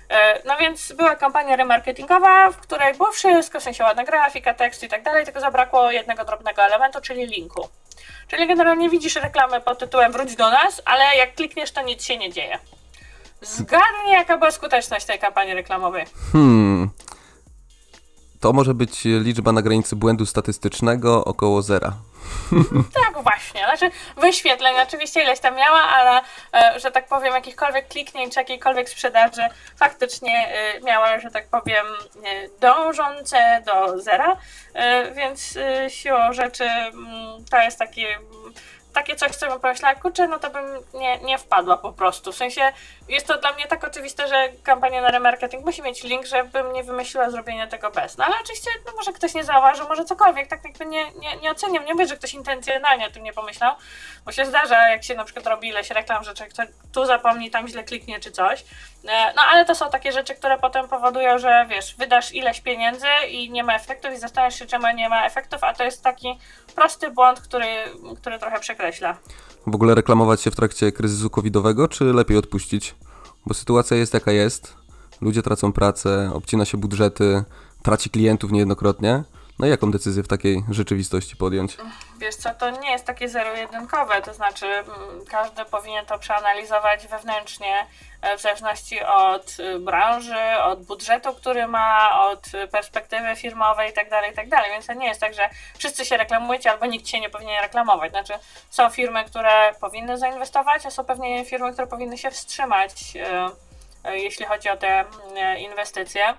[0.09, 4.83] E, no więc była kampania remarketingowa, w której było wszystko, w sensie ładna grafika, tekst
[4.83, 7.69] i tak dalej, tylko zabrakło jednego drobnego elementu, czyli linku.
[8.27, 12.17] Czyli generalnie widzisz reklamę pod tytułem wróć do nas, ale jak klikniesz, to nic się
[12.17, 12.59] nie dzieje.
[13.41, 16.05] Zgadnij, jaka była skuteczność tej kampanii reklamowej.
[16.31, 16.89] Hmm.
[18.43, 21.93] To może być liczba na granicy błędu statystycznego około zera.
[23.03, 23.61] tak, właśnie.
[23.65, 26.21] Znaczy wyświetleń oczywiście ileś tam miała, ale
[26.53, 29.41] e, że tak powiem, jakichkolwiek kliknięć, jakiejkolwiek sprzedaży
[29.75, 34.37] faktycznie e, miała, że tak powiem, e, dążące do zera,
[35.15, 38.05] więc siłą rzeczy mm, to jest taki
[38.93, 42.31] takie coś, co bym pomyślała, kurczę, no to bym nie, nie wpadła po prostu.
[42.31, 42.73] W sensie
[43.09, 46.83] jest to dla mnie tak oczywiste, że kampania na remarketing musi mieć link, żebym nie
[46.83, 48.17] wymyśliła zrobienia tego bez.
[48.17, 51.51] No ale oczywiście, no może ktoś nie zauważył, może cokolwiek, tak jakby nie, nie, nie
[51.51, 53.75] oceniam, nie mówię, że ktoś intencjonalnie o tym nie pomyślał,
[54.25, 56.33] bo się zdarza, jak się na przykład robi ileś reklam, że
[56.93, 58.63] tu zapomni, tam źle kliknie czy coś.
[59.03, 63.07] E, no ale to są takie rzeczy, które potem powodują, że wiesz, wydasz ileś pieniędzy
[63.29, 66.39] i nie ma efektów i zastanawiasz się, czemu nie ma efektów, a to jest taki
[66.75, 67.65] prosty błąd, który,
[68.21, 69.17] który trochę przekreśla.
[69.67, 72.95] W ogóle reklamować się w trakcie kryzysu covidowego, czy lepiej odpuścić?
[73.45, 74.73] Bo sytuacja jest jaka jest,
[75.21, 77.43] ludzie tracą pracę, obcina się budżety,
[77.83, 79.23] traci klientów niejednokrotnie.
[79.59, 81.77] No jaką decyzję w takiej rzeczywistości podjąć?
[82.17, 84.87] Wiesz co, to nie jest takie zero-jedynkowe, to znaczy mm,
[85.29, 87.85] każdy powinien to przeanalizować wewnętrznie
[88.21, 94.27] e, w zależności od y, branży, od budżetu, który ma, od perspektywy firmowej itd., tak
[94.27, 94.49] itd.
[94.49, 97.61] Tak Więc to nie jest tak, że wszyscy się reklamujecie albo nikt się nie powinien
[97.61, 98.11] reklamować.
[98.11, 98.33] Znaczy
[98.69, 103.49] są firmy, które powinny zainwestować, a są pewnie firmy, które powinny się wstrzymać, e,
[104.03, 106.33] e, jeśli chodzi o te mm, inwestycje.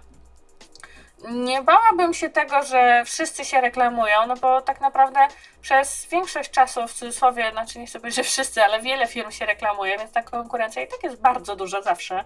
[1.28, 5.20] Nie bałabym się tego, że wszyscy się reklamują, no bo tak naprawdę
[5.64, 9.46] przez większość czasu, w cudzysłowie, znaczy nie chcę powiedzieć, że wszyscy, ale wiele firm się
[9.46, 12.24] reklamuje, więc ta konkurencja i tak jest bardzo duża zawsze.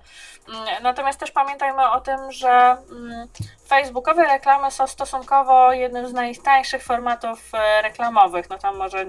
[0.48, 3.28] Mm, natomiast też pamiętajmy o tym, że mm,
[3.68, 8.50] facebookowe reklamy są stosunkowo jednym z najtańszych formatów e, reklamowych.
[8.50, 9.06] No tam może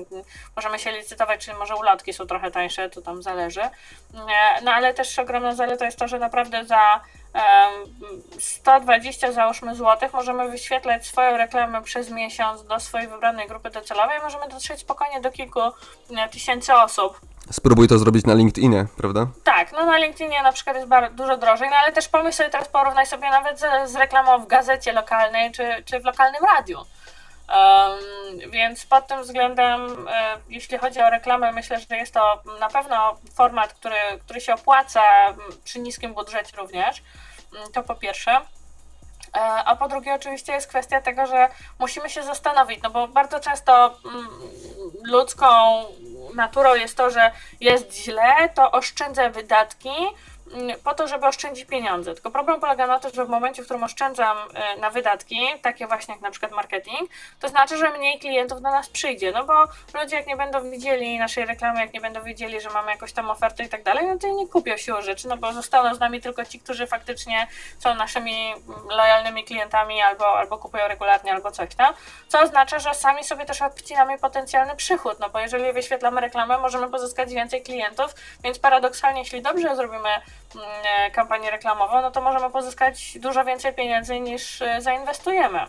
[0.56, 3.62] możemy się licytować, czyli może ulotki są trochę tańsze, to tam zależy.
[3.62, 7.02] Mm, e, no ale też ogromna zaleta jest to, że naprawdę za
[8.40, 14.19] 120 załóżmy złotych możemy wyświetlać swoją reklamę przez miesiąc do swojej wybranej grupy docelowej.
[14.24, 17.20] Możemy dotrzeć spokojnie do kilku e, tysięcy osób.
[17.52, 19.28] Spróbuj to zrobić na LinkedInie, prawda?
[19.44, 22.50] Tak, no na LinkedInie na przykład jest bardzo, dużo drożej, no ale też pomyśl sobie
[22.50, 26.78] teraz, porównaj sobie nawet z, z reklamą w gazecie lokalnej czy, czy w lokalnym radiu.
[26.80, 32.70] Um, więc pod tym względem, e, jeśli chodzi o reklamę, myślę, że jest to na
[32.70, 35.02] pewno format, który, który się opłaca
[35.64, 37.04] przy niskim budżecie również.
[37.56, 38.42] Mm, to po pierwsze.
[39.36, 43.40] E, a po drugie, oczywiście jest kwestia tego, że musimy się zastanowić, no bo bardzo
[43.40, 44.28] często mm,
[45.04, 45.48] ludzką
[46.36, 49.90] naturą jest to, że jest źle, to oszczędzę wydatki,
[50.84, 52.14] po to, żeby oszczędzić pieniądze.
[52.14, 55.88] Tylko problem polega na tym, że w momencie, w którym oszczędzam y, na wydatki, takie
[55.88, 57.10] właśnie jak na przykład marketing,
[57.40, 59.32] to znaczy, że mniej klientów do nas przyjdzie.
[59.32, 59.54] No bo
[60.02, 63.30] ludzie jak nie będą widzieli naszej reklamy, jak nie będą wiedzieli, że mamy jakąś tam
[63.30, 66.22] ofertę i tak dalej, no to nie kupią siłą rzeczy, no bo zostaną z nami
[66.22, 67.48] tylko ci, którzy faktycznie
[67.80, 68.54] są naszymi
[68.90, 71.94] lojalnymi klientami albo, albo kupują regularnie, albo coś tam.
[72.28, 76.90] Co oznacza, że sami sobie też odcinamy potencjalny przychód, no bo jeżeli wyświetlamy reklamę, możemy
[76.90, 80.22] pozyskać więcej klientów, więc paradoksalnie, jeśli dobrze zrobimy Mm,
[81.12, 85.60] kampanię reklamową, no to możemy pozyskać dużo więcej pieniędzy niż e, zainwestujemy.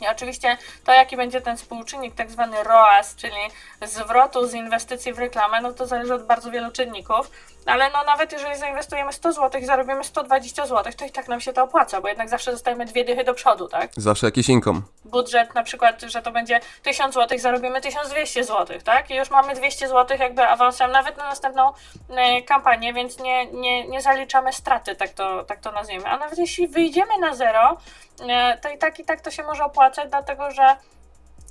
[0.00, 3.36] I oczywiście to, jaki będzie ten współczynnik, tak zwany ROAS, czyli
[3.82, 7.30] zwrotu z inwestycji w reklamę, no to zależy od bardzo wielu czynników,
[7.66, 11.40] ale no nawet jeżeli zainwestujemy 100 zł i zarobimy 120 zł, to i tak nam
[11.40, 13.90] się to opłaca, bo jednak zawsze zostajemy dwie dychy do przodu, tak?
[13.96, 14.82] Zawsze jakiś income.
[15.04, 19.10] Budżet na przykład, że to będzie 1000 zł, zarobimy 1200 zł, tak?
[19.10, 23.88] I już mamy 200 zł jakby awansem nawet na następną y, kampanię, więc nie, nie,
[23.88, 26.06] nie zaliczamy straty, tak to, tak to nazwijmy.
[26.06, 27.76] A nawet jeśli wyjdziemy na zero,
[28.20, 30.76] y, to i tak i tak to się może opłacać, dlatego że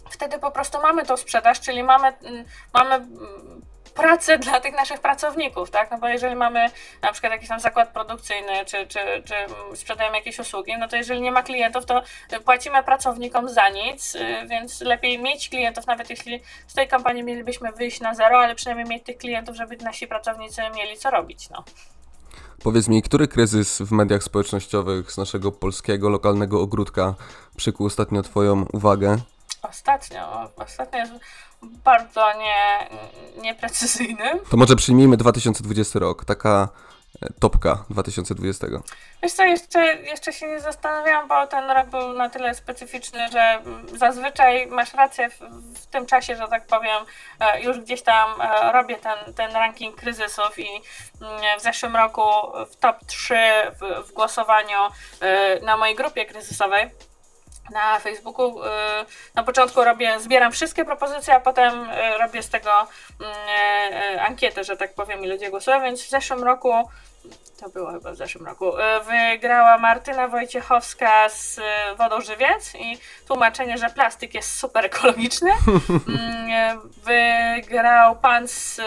[0.10, 3.06] wtedy po prostu mamy tą sprzedaż, czyli mamy, y, mamy
[3.93, 5.91] pracę dla tych naszych pracowników, tak?
[5.91, 6.65] No bo jeżeli mamy
[7.02, 9.34] na przykład jakiś tam zakład produkcyjny, czy, czy, czy
[9.75, 12.02] sprzedajemy jakieś usługi, no to jeżeli nie ma klientów, to
[12.45, 17.71] płacimy pracownikom za nic, y, więc lepiej mieć klientów, nawet jeśli z tej kampanii mielibyśmy
[17.71, 21.63] wyjść na zero, ale przynajmniej mieć tych klientów, żeby nasi pracownicy mieli co robić, no.
[22.63, 27.15] Powiedz mi, który kryzys w mediach społecznościowych z naszego polskiego lokalnego ogródka
[27.58, 29.17] przykuł ostatnio Twoją uwagę?
[29.62, 31.13] Ostatnio, ostatnio jest
[31.62, 32.89] bardzo nie,
[33.41, 34.39] nieprecyzyjny.
[34.52, 36.69] To może przyjmijmy 2020 rok, taka
[37.22, 38.67] e, topka 2020.
[39.24, 43.62] Wiesz co, jeszcze, jeszcze się nie zastanawiałam, bo ten rok był na tyle specyficzny, że
[43.98, 45.39] zazwyczaj masz rację w,
[45.80, 47.06] w tym czasie, że tak powiem,
[47.39, 50.67] e, już gdzieś tam e, robię ten, ten ranking kryzysów i
[51.22, 52.22] mm, w zeszłym roku
[52.72, 53.36] w top 3
[53.80, 54.78] w, w głosowaniu
[55.62, 56.89] na mojej grupie kryzysowej
[57.71, 58.63] na Facebooku.
[58.63, 58.67] Y,
[59.36, 62.71] na początku robię, zbieram wszystkie propozycje, a potem y, robię z tego
[63.19, 66.89] mm, y, ankietę, że tak powiem, i ludzie głosują, więc w zeszłym roku
[67.60, 68.71] to było chyba w zeszłym roku,
[69.08, 71.60] wygrała Martyna Wojciechowska z
[71.97, 75.51] Wodą Żywiec i tłumaczenie, że plastik jest super ekologiczny.
[76.08, 78.82] Mm, wygrał pan z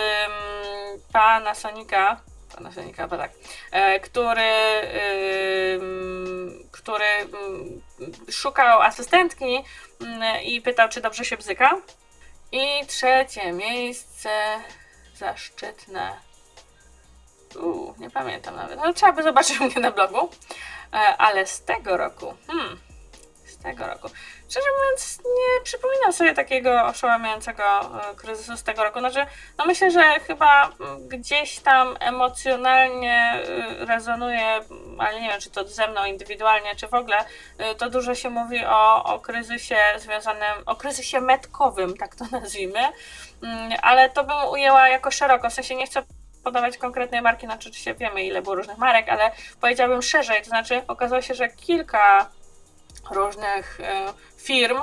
[1.12, 2.21] pana Sonika,
[2.57, 3.31] pana Sonika, bo tak,
[3.73, 4.53] e, który
[6.83, 7.05] który
[8.31, 9.64] szukał asystentki
[10.01, 11.77] mm, i pytał, czy dobrze się bzyka.
[12.53, 14.31] I trzecie miejsce
[15.14, 16.16] zaszczytne.
[17.57, 18.79] Uuu, nie pamiętam nawet.
[18.79, 20.31] No, trzeba by zobaczyć mnie na blogu.
[20.92, 22.35] E, ale z tego roku.
[22.46, 22.81] Hmm,
[23.62, 24.09] tego roku.
[24.51, 28.98] Szczerze mówiąc, nie przypominam sobie takiego oszałamiającego e, kryzysu z tego roku.
[28.98, 29.27] Znaczy,
[29.59, 30.70] no myślę, że chyba
[31.09, 34.61] gdzieś tam emocjonalnie e, rezonuje,
[34.98, 37.16] ale nie wiem, czy to ze mną indywidualnie, czy w ogóle,
[37.59, 42.81] e, to dużo się mówi o, o kryzysie związanym, o kryzysie metkowym, tak to nazwijmy,
[43.42, 46.03] mm, ale to bym ujęła jako szeroko, w sensie nie chcę
[46.44, 50.83] podawać konkretnej marki, znaczy oczywiście wiemy ile było różnych marek, ale powiedziałabym szerzej, to znaczy
[50.88, 52.31] okazało się, że kilka
[53.11, 53.79] różnych
[54.37, 54.83] firm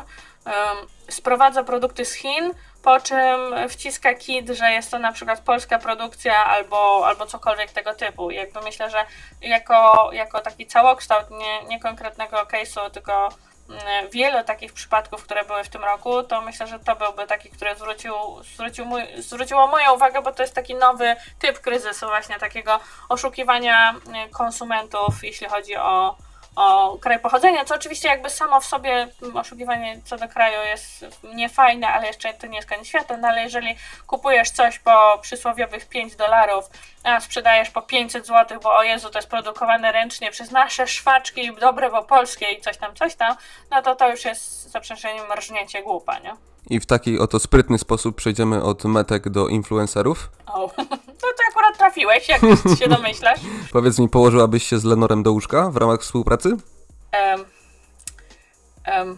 [1.10, 2.53] sprowadza produkty z Chin,
[2.84, 7.93] po czym wciska kit, że jest to na przykład polska produkcja albo, albo cokolwiek tego
[7.93, 8.32] typu.
[8.32, 9.05] Jakby myślę, że
[9.41, 13.29] jako, jako taki całokształt, nie, nie konkretnego case'u, tylko
[13.69, 17.49] mm, wiele takich przypadków, które były w tym roku, to myślę, że to byłby taki,
[17.49, 18.13] który zwrócił,
[18.53, 22.79] zwrócił mój, zwróciło moją uwagę, bo to jest taki nowy typ kryzysu, właśnie takiego
[23.10, 26.15] oszukiwania mm, konsumentów, jeśli chodzi o,
[26.55, 31.88] o kraj pochodzenia, co oczywiście jakby samo w sobie oszukiwanie co do kraju jest niefajne,
[31.88, 33.75] ale jeszcze to nie jest koniec świata, no ale jeżeli
[34.07, 36.65] kupujesz coś po przysłowiowych 5 dolarów,
[37.03, 41.51] a sprzedajesz po 500 zł, bo o Jezu, to jest produkowane ręcznie przez nasze szwaczki,
[41.62, 43.35] dobre, bo polskie i coś tam, coś tam,
[43.71, 46.33] no to to już jest za przeproszeniem rżnięcie głupa, nie?
[46.69, 50.29] I w taki oto sprytny sposób przejdziemy od metek do influencerów.
[50.47, 50.71] O,
[51.23, 52.41] no akurat trafiłeś, jak
[52.79, 53.39] się domyślasz.
[53.71, 56.49] Powiedz mi, położyłabyś się z Lenorem do łóżka w ramach współpracy?
[56.49, 57.45] Um,
[58.88, 59.17] um,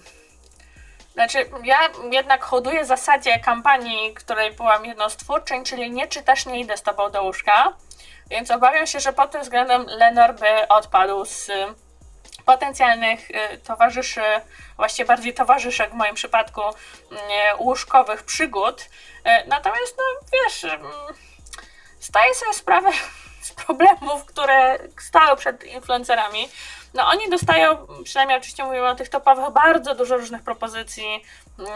[1.14, 1.78] znaczy, ja
[2.12, 6.82] jednak hoduję zasadzie kampanii, której byłam jedną z twórczyń, czyli nie czytasz, nie idę z
[6.82, 7.74] tobą do łóżka.
[8.30, 11.50] Więc obawiam się, że pod tym względem Lenor by odpadł z
[12.46, 14.22] potencjalnych y, towarzyszy,
[14.78, 17.16] właściwie bardziej towarzyszek w moim przypadku, y,
[17.58, 18.82] łóżkowych przygód.
[18.82, 20.66] Y, natomiast, no wiesz,
[22.02, 22.90] zdaję sobie sprawę
[23.42, 26.50] z problemów, które stały przed influencerami.
[26.94, 31.24] No oni dostają, przynajmniej oczywiście mówimy o tych topowych, bardzo dużo różnych propozycji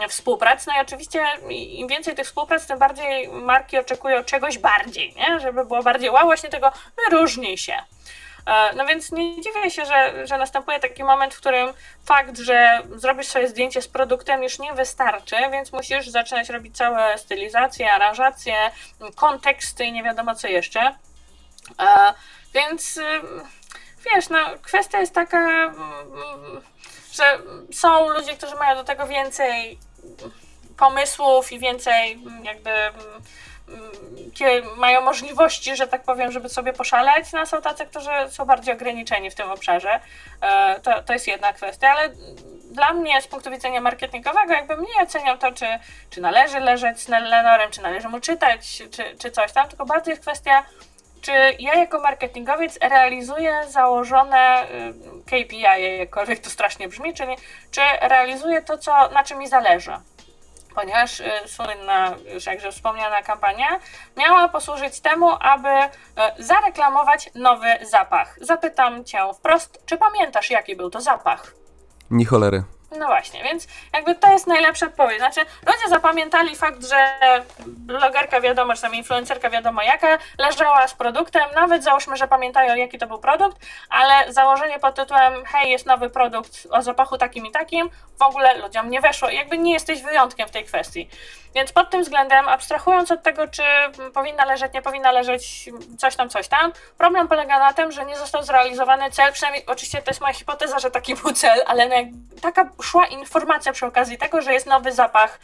[0.08, 0.66] współprac.
[0.66, 5.40] No i oczywiście im więcej tych współprac, tym bardziej marki oczekują czegoś bardziej, nie?
[5.40, 6.72] Żeby było bardziej wow, właśnie tego
[7.04, 7.76] wyróżnij się.
[8.46, 11.72] E, no więc nie dziwię się, że, że następuje taki moment, w którym
[12.04, 17.18] fakt, że zrobisz sobie zdjęcie z produktem już nie wystarczy, więc musisz zaczynać robić całe
[17.18, 18.70] stylizacje, aranżacje,
[19.14, 20.80] konteksty i nie wiadomo co jeszcze.
[21.80, 22.14] E,
[22.54, 23.00] więc
[24.14, 25.74] wiesz, no kwestia jest taka,
[27.12, 27.38] że
[27.72, 29.78] są ludzie, którzy mają do tego więcej
[30.76, 32.70] pomysłów i więcej jakby
[34.76, 39.30] mają możliwości, że tak powiem, żeby sobie poszaleć, no są tacy, którzy są bardziej ograniczeni
[39.30, 40.00] w tym obszarze.
[40.40, 42.08] E, to, to jest jedna kwestia, ale
[42.70, 45.66] dla mnie z punktu widzenia marketingowego jakby mniej oceniam to, czy,
[46.10, 50.12] czy należy leżeć z Lenorem, czy należy mu czytać, czy, czy coś tam, tylko bardziej
[50.12, 50.64] jest kwestia
[51.20, 57.36] czy ja jako marketingowiec realizuję założone y, KPI, jakkolwiek to strasznie brzmi, czyli
[57.70, 59.92] czy realizuję to, co, na czym mi zależy
[60.76, 63.66] ponieważ y, słynna, już jakże wspomniana kampania
[64.16, 68.38] miała posłużyć temu, aby y, zareklamować nowy zapach.
[68.40, 71.54] Zapytam Cię wprost, czy pamiętasz, jaki był to zapach?
[72.10, 72.64] Ni cholery.
[72.98, 75.18] No właśnie, więc jakby to jest najlepsza odpowiedź.
[75.18, 77.18] Znaczy, ludzie zapamiętali fakt, że
[77.66, 82.98] blogerka wiadomo, czy tam influencerka wiadomo jaka, leżała z produktem, nawet załóżmy, że pamiętają jaki
[82.98, 83.56] to był produkt,
[83.90, 88.58] ale założenie pod tytułem hej, jest nowy produkt o zapachu takim i takim, w ogóle
[88.58, 91.08] ludziom nie weszło jakby nie jesteś wyjątkiem w tej kwestii.
[91.54, 93.62] Więc pod tym względem, abstrahując od tego, czy
[94.14, 98.16] powinna leżeć, nie powinna leżeć, coś tam, coś tam, problem polega na tym, że nie
[98.16, 101.96] został zrealizowany cel, przynajmniej oczywiście to jest moja hipoteza, że taki był cel, ale no
[102.42, 105.40] taka szła informacja przy okazji tego, że jest nowy zapach,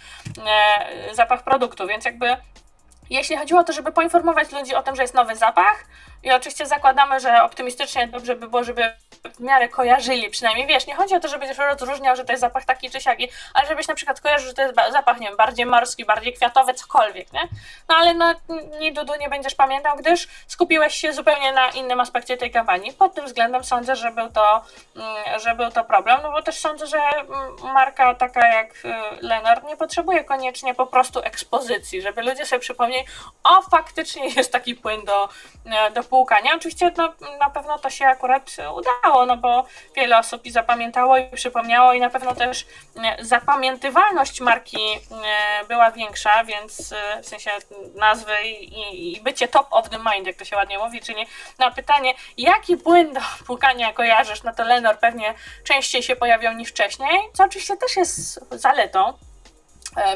[0.46, 2.36] e, zapach produktu, więc jakby
[3.10, 5.84] jeśli chodziło o to, żeby poinformować ludzi o tym, że jest nowy zapach,
[6.22, 8.92] i oczywiście zakładamy, że optymistycznie dobrze by było, żeby
[9.30, 12.64] w miarę kojarzyli, przynajmniej wiesz, nie chodzi o to, żebyś rozróżniał, że to jest zapach
[12.64, 15.66] taki czy siaki, ale żebyś na przykład kojarzył, że to jest zapach, nie wiem, bardziej
[15.66, 17.48] morski, bardziej kwiatowy, cokolwiek, nie?
[17.88, 18.34] No ale no,
[18.80, 22.92] ni Dudu nie będziesz pamiętał, gdyż skupiłeś się zupełnie na innym aspekcie tej kampanii.
[22.92, 24.64] Pod tym względem sądzę, że był to,
[24.96, 28.94] mm, że był to problem, no bo też sądzę, że mm, marka taka jak y,
[29.20, 33.04] Leonard nie potrzebuje koniecznie po prostu ekspozycji, żeby ludzie sobie przypomnieli,
[33.44, 35.28] o faktycznie jest taki płyn do,
[35.88, 36.54] y, do spłukania.
[36.54, 39.64] Oczywiście no, na pewno to się akurat udało, no bo
[39.96, 45.90] wiele osób i zapamiętało i przypomniało i na pewno też e, zapamiętywalność marki e, była
[45.90, 47.50] większa, więc e, w sensie
[47.94, 51.26] nazwy i, i bycie top of the mind, jak to się ładnie mówi, czyli
[51.58, 56.68] na pytanie, jaki płyn do płukania kojarzysz, no to Lenor pewnie częściej się pojawiał niż
[56.68, 59.12] wcześniej, co oczywiście też jest zaletą,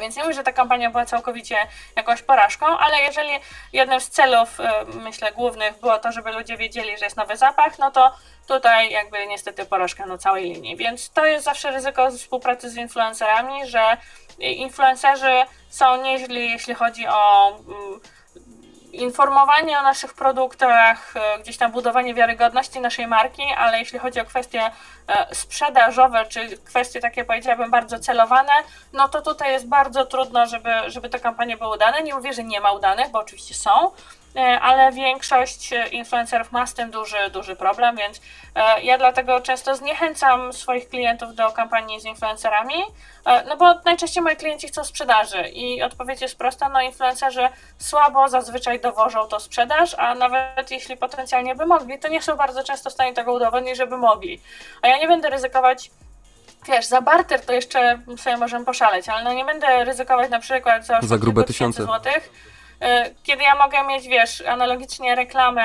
[0.01, 1.57] więc nie mówię, że ta kampania była całkowicie
[1.97, 3.31] jakąś porażką, ale jeżeli
[3.73, 7.79] jednym z celów, e, myślę, głównych było to, żeby ludzie wiedzieli, że jest nowy zapach,
[7.79, 8.13] no to
[8.47, 10.77] tutaj jakby niestety porażka na całej linii.
[10.77, 13.97] Więc to jest zawsze ryzyko współpracy z influencerami, że
[14.39, 18.01] influencerzy są nieźli, jeśli chodzi o mm,
[19.03, 24.25] informowanie o naszych produktach, e, gdzieś tam budowanie wiarygodności naszej marki, ale jeśli chodzi o
[24.25, 24.71] kwestie
[25.09, 28.53] e, sprzedażowe, czy kwestie takie powiedziałabym bardzo celowane,
[28.93, 32.03] no to tutaj jest bardzo trudno, żeby, żeby te kampanie były udane.
[32.03, 33.91] Nie mówię, że nie ma udanych, bo oczywiście są,
[34.43, 38.21] ale większość influencerów ma z tym duży, duży problem, więc
[38.55, 42.75] e, ja dlatego często zniechęcam swoich klientów do kampanii z influencerami,
[43.27, 48.29] e, no bo najczęściej moi klienci chcą sprzedaży i odpowiedź jest prosta, no influencerzy słabo
[48.29, 52.91] zazwyczaj dowożą to sprzedaż, a nawet jeśli potencjalnie by mogli, to nie są bardzo często
[52.91, 54.41] w stanie tego udowodnić, żeby mogli.
[54.83, 55.91] A ja nie będę ryzykować
[56.69, 60.87] wiesz, za barter to jeszcze sobie możemy poszaleć, ale no nie będę ryzykować na przykład
[60.87, 62.56] za, za grube tysiące złotych, e,
[63.23, 65.63] kiedy ja mogę mieć, wiesz, analogicznie reklamę,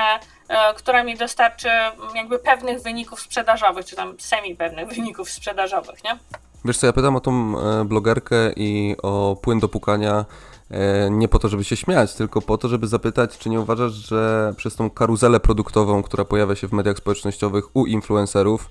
[0.48, 1.68] e, która mi dostarczy
[2.14, 6.18] jakby pewnych wyników sprzedażowych, czy tam semi pewnych wyników sprzedażowych, nie?
[6.64, 10.24] Wiesz co, ja pytam o tą e, blogerkę i o płyn do pukania
[10.70, 13.92] e, nie po to, żeby się śmiać, tylko po to, żeby zapytać, czy nie uważasz,
[13.92, 18.70] że przez tą karuzelę produktową, która pojawia się w mediach społecznościowych u influencerów,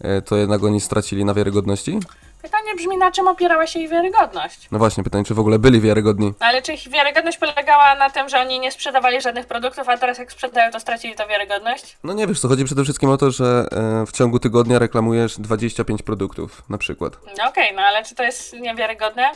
[0.00, 2.00] e, to jednak oni stracili na wiarygodności?
[2.42, 4.68] Pytanie brzmi, na czym opierała się ich wiarygodność?
[4.72, 6.34] No właśnie, pytanie, czy w ogóle byli wiarygodni?
[6.40, 10.18] Ale czy ich wiarygodność polegała na tym, że oni nie sprzedawali żadnych produktów, a teraz
[10.18, 11.98] jak sprzedają, to stracili to wiarygodność?
[12.04, 15.38] No nie wiesz, co chodzi przede wszystkim o to, że e, w ciągu tygodnia reklamujesz
[15.38, 17.12] 25 produktów na przykład.
[17.38, 19.30] No okej, no ale czy to jest niewiarygodne?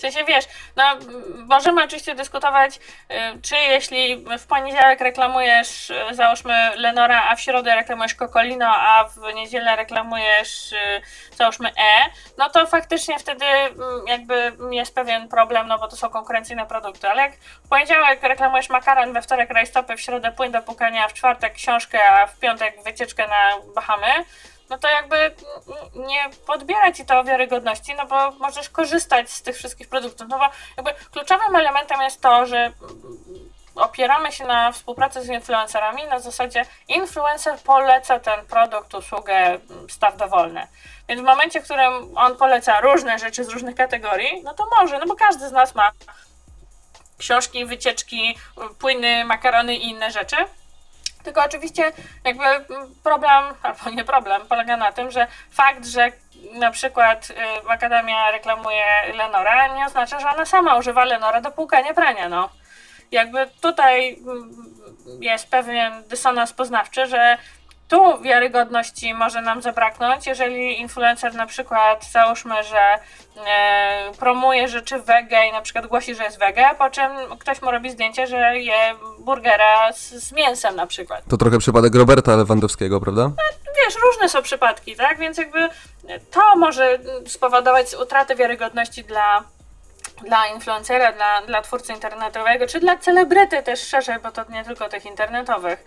[0.00, 0.44] W sensie wiesz,
[0.76, 0.84] no
[1.46, 7.74] możemy oczywiście dyskutować, y, czy jeśli w poniedziałek reklamujesz, y, załóżmy Lenora, a w środę
[7.74, 10.76] reklamujesz Kokolino, a w niedzielę reklamujesz, y,
[11.36, 16.08] załóżmy E, no to faktycznie wtedy mm, jakby jest pewien problem, no bo to są
[16.08, 17.32] konkurencyjne produkty, ale jak
[17.64, 22.10] w poniedziałek reklamujesz makaron, we wtorek rajstopy, w środę płyn do pukania, w czwartek książkę,
[22.10, 24.24] a w piątek wycieczkę na Bahamy,
[24.70, 25.34] no to jakby
[25.94, 30.28] nie podbiera ci to wiarygodności, no bo możesz korzystać z tych wszystkich produktów.
[30.28, 30.44] No bo
[30.76, 32.72] jakby kluczowym elementem jest to, że
[33.74, 39.58] opieramy się na współpracy z influencerami na zasadzie influencer poleca ten produkt, usługę,
[39.88, 40.66] staw dowolny.
[41.08, 44.98] Więc w momencie, w którym on poleca różne rzeczy z różnych kategorii, no to może,
[44.98, 45.90] no bo każdy z nas ma
[47.18, 48.38] książki, wycieczki,
[48.78, 50.36] płyny, makarony i inne rzeczy.
[51.22, 51.92] Tylko oczywiście
[52.24, 52.44] jakby
[53.02, 56.12] problem, albo nie problem, polega na tym, że fakt, że
[56.52, 61.94] na przykład y, Akademia reklamuje Lenora, nie oznacza, że ona sama używa Lenora do płukania
[61.94, 62.48] prania, no.
[63.10, 64.50] Jakby tutaj mm,
[65.20, 67.38] jest pewien dysonans poznawczy, że
[67.90, 72.98] tu wiarygodności może nam zabraknąć, jeżeli influencer na przykład załóżmy, że
[73.46, 77.70] e, promuje rzeczy wege i na przykład głosi, że jest wege, po czym ktoś mu
[77.70, 81.22] robi zdjęcie, że je burgera z, z mięsem na przykład.
[81.28, 83.30] To trochę przypadek Roberta Lewandowskiego, prawda?
[83.84, 85.18] Wiesz, różne są przypadki, tak?
[85.18, 85.68] Więc jakby
[86.30, 89.44] to może spowodować utratę wiarygodności dla
[90.24, 94.88] dla influencera, dla, dla twórcy internetowego, czy dla celebryty też szerzej, bo to nie tylko
[94.88, 95.84] tych internetowych.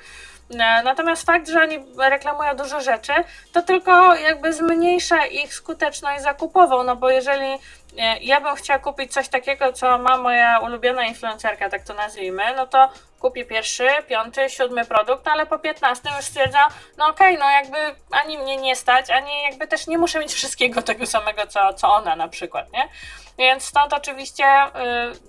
[0.59, 3.13] E, Natomiast fakt, że oni reklamują dużo rzeczy,
[3.53, 7.53] to tylko jakby zmniejsza ich skuteczność zakupową, no bo jeżeli
[7.99, 12.43] e, ja bym chciała kupić coś takiego, co ma moja ulubiona influencerka, tak to nazwijmy,
[12.55, 12.89] no to
[13.19, 17.77] kupię pierwszy, piąty, siódmy produkt, ale po piętnastym już stwierdzam, no okej, no jakby
[18.11, 21.93] ani mnie nie stać, ani jakby też nie muszę mieć wszystkiego tego samego, co, co
[21.93, 22.89] ona na przykład, nie?
[23.37, 24.69] Więc stąd oczywiście y,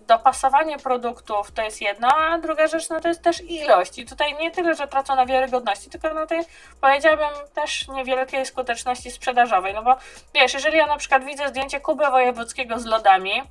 [0.07, 3.99] dopasowanie produktów to jest jedno, a druga rzecz no to jest też ilość.
[3.99, 6.41] I tutaj nie tyle, że tracą na wiarygodności, tylko na tej
[6.81, 9.75] powiedziałabym też niewielkiej skuteczności sprzedażowej.
[9.75, 9.97] No bo
[10.35, 13.43] wiesz, jeżeli ja na przykład widzę zdjęcie Kuby Wojewódzkiego z lodami,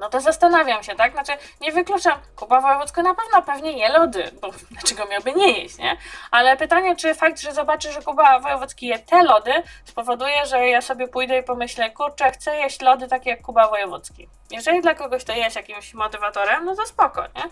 [0.00, 1.12] no to zastanawiam się, tak?
[1.12, 5.78] Znaczy, nie wykluczam, Kuba Wojewódzka na pewno pewnie je lody, bo dlaczego miałby nie jeść,
[5.78, 5.96] nie?
[6.30, 9.52] Ale pytanie, czy fakt, że zobaczy, że Kuba Wojewódzki je te lody,
[9.84, 14.28] spowoduje, że ja sobie pójdę i pomyślę, kurczę, chcę jeść lody takie jak Kuba Wojewódzki.
[14.50, 17.42] Jeżeli dla kogoś to jest jakimś motywatorem, no to spoko, nie?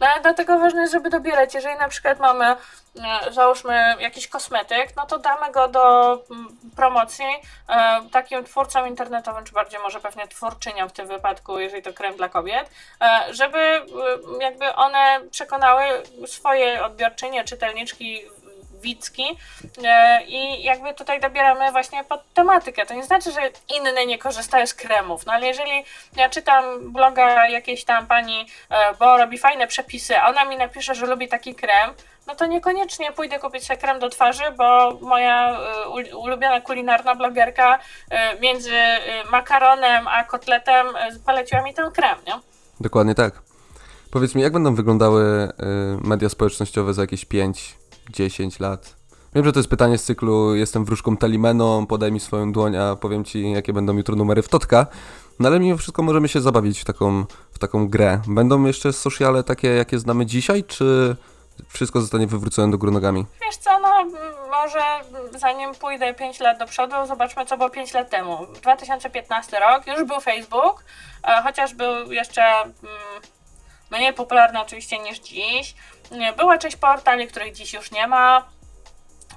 [0.00, 1.54] No ale dlatego ważne jest, żeby dobierać.
[1.54, 2.56] Jeżeli na przykład mamy,
[3.30, 7.24] załóżmy, jakiś kosmetyk, no to damy go do mm, promocji
[7.68, 12.16] e, takim twórcom internetowym, czy bardziej może pewnie twórczyniom w tym wypadku, jeżeli to krem
[12.16, 12.70] dla kobiet,
[13.00, 13.84] e, żeby e,
[14.40, 15.82] jakby one przekonały
[16.26, 18.22] swoje odbiorczynie, czytelniczki,
[18.80, 19.38] widzki
[19.84, 22.86] e, i jakby tutaj dobieramy właśnie pod tematykę.
[22.86, 23.40] To nie znaczy, że
[23.76, 25.84] inne nie korzystają z kremów, no ale jeżeli
[26.16, 30.94] ja czytam bloga jakiejś tam pani, e, bo robi fajne przepisy, a ona mi napisze,
[30.94, 31.90] że lubi taki krem,
[32.28, 37.78] no to niekoniecznie pójdę kupić sobie krem do twarzy, bo moja ul- ulubiona kulinarna blogerka
[38.10, 39.00] e, między e,
[39.30, 40.86] makaronem a kotletem
[41.26, 42.40] poleciła mi ten krem, nie?
[42.80, 43.42] Dokładnie tak.
[44.10, 45.22] Powiedz mi, jak będą wyglądały
[46.04, 48.96] y, media społecznościowe za jakieś 5-10 lat?
[49.34, 52.96] Wiem, że to jest pytanie z cyklu jestem wróżką Talimeną, podaj mi swoją dłoń, a
[52.96, 54.86] powiem ci, jakie będą jutro numery w Totka.
[55.38, 58.20] No ale mimo wszystko możemy się zabawić w taką, w taką grę.
[58.28, 61.16] Będą jeszcze sociale takie, jakie znamy dzisiaj, czy
[61.68, 63.26] wszystko zostanie wywrócone do góry nogami?
[63.42, 64.04] Wiesz co, no
[64.50, 64.80] może
[65.30, 68.46] zanim pójdę 5 lat do przodu, zobaczmy co było 5 lat temu.
[68.62, 70.84] 2015 rok, już był Facebook,
[71.24, 72.72] e, chociaż był jeszcze mm,
[73.90, 75.74] mniej popularny oczywiście niż dziś.
[76.36, 78.48] Była część portali, których dziś już nie ma.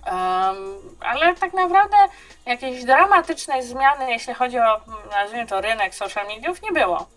[0.06, 0.56] Em,
[1.00, 1.98] ale tak naprawdę
[2.46, 7.08] jakiejś dramatycznej zmiany, jeśli chodzi o, mm, nazwijmy to, rynek social mediów, nie było.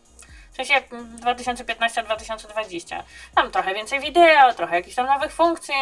[0.55, 3.02] W sensie jak 2015-2020.
[3.34, 5.74] Tam trochę więcej wideo, trochę jakichś tam nowych funkcji,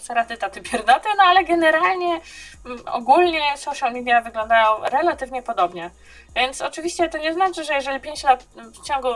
[0.00, 2.20] saraty, taty, pierdaty, no ale generalnie
[2.66, 5.90] mm, ogólnie social media wyglądają relatywnie podobnie.
[6.36, 8.44] Więc oczywiście to nie znaczy, że jeżeli 5 lat,
[8.82, 9.08] w ciągu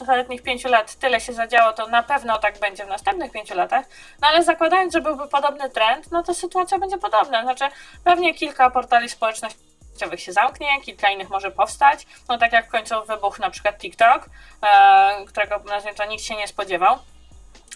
[0.00, 3.84] ostatnich 5 lat tyle się zadziało, to na pewno tak będzie w następnych 5 latach,
[4.20, 7.42] no ale zakładając, że byłby podobny trend, no to sytuacja będzie podobna.
[7.42, 7.64] Znaczy
[8.04, 9.71] pewnie kilka portali społecznościowych
[10.16, 12.06] się zamknie, kilka innych może powstać.
[12.28, 14.30] No tak jak w końcu wybuchł na przykład TikTok,
[14.62, 16.98] e, którego nazwijmy to nikt się nie spodziewał.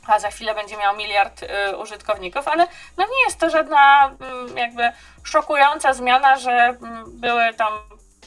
[0.07, 4.11] A za chwilę będzie miał miliard y, użytkowników, ale no nie jest to żadna
[4.57, 4.93] y, jakby
[5.25, 6.77] szokująca zmiana, że y,
[7.09, 7.73] były tam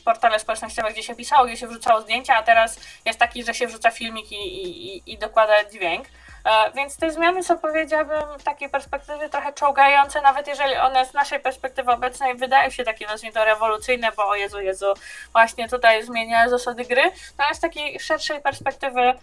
[0.06, 3.68] portale społecznościowe, gdzie się pisało, gdzie się wrzucało zdjęcia, a teraz jest taki, że się
[3.68, 6.08] wrzuca filmik i, i, i dokłada dźwięk.
[6.46, 11.14] E, więc te zmiany są, powiedziałabym, w takiej perspektywie trochę czołgające, nawet jeżeli one z
[11.14, 14.94] naszej perspektywy obecnej wydają się takie, nazwijmy to, rewolucyjne, bo o Jezu, Jezu,
[15.32, 17.04] właśnie tutaj zmienia zasady gry,
[17.38, 19.14] no ale z takiej szerszej perspektywy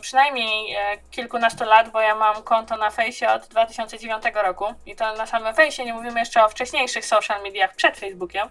[0.00, 4.64] przynajmniej e, kilkunastu lat, bo ja mam konto na fejsie od 2009 roku.
[4.86, 8.48] I to na samym fejsie, nie mówimy jeszcze o wcześniejszych social mediach przed Facebookiem,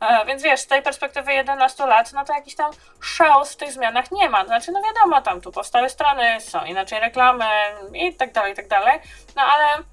[0.00, 3.72] e, więc wiesz, z tej perspektywy 11 lat, no to jakiś tam szał w tych
[3.72, 7.46] zmianach nie ma, znaczy no wiadomo, tam tu powstały strony, są inaczej reklamy
[7.94, 9.00] i tak dalej, i tak dalej,
[9.36, 9.84] no ale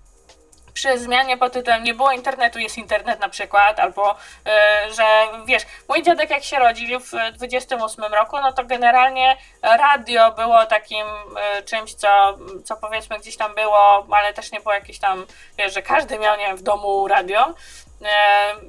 [0.76, 5.04] przy zmianie pod tytułem nie było internetu, jest internet na przykład, albo y, że
[5.46, 11.06] wiesz, mój dziadek jak się rodził w 28 roku, no to generalnie radio było takim
[11.60, 15.26] y, czymś, co, co powiedzmy gdzieś tam było, ale też nie było jakieś tam,
[15.58, 17.54] wiesz, że każdy miał, nie wiem, w domu radio, e,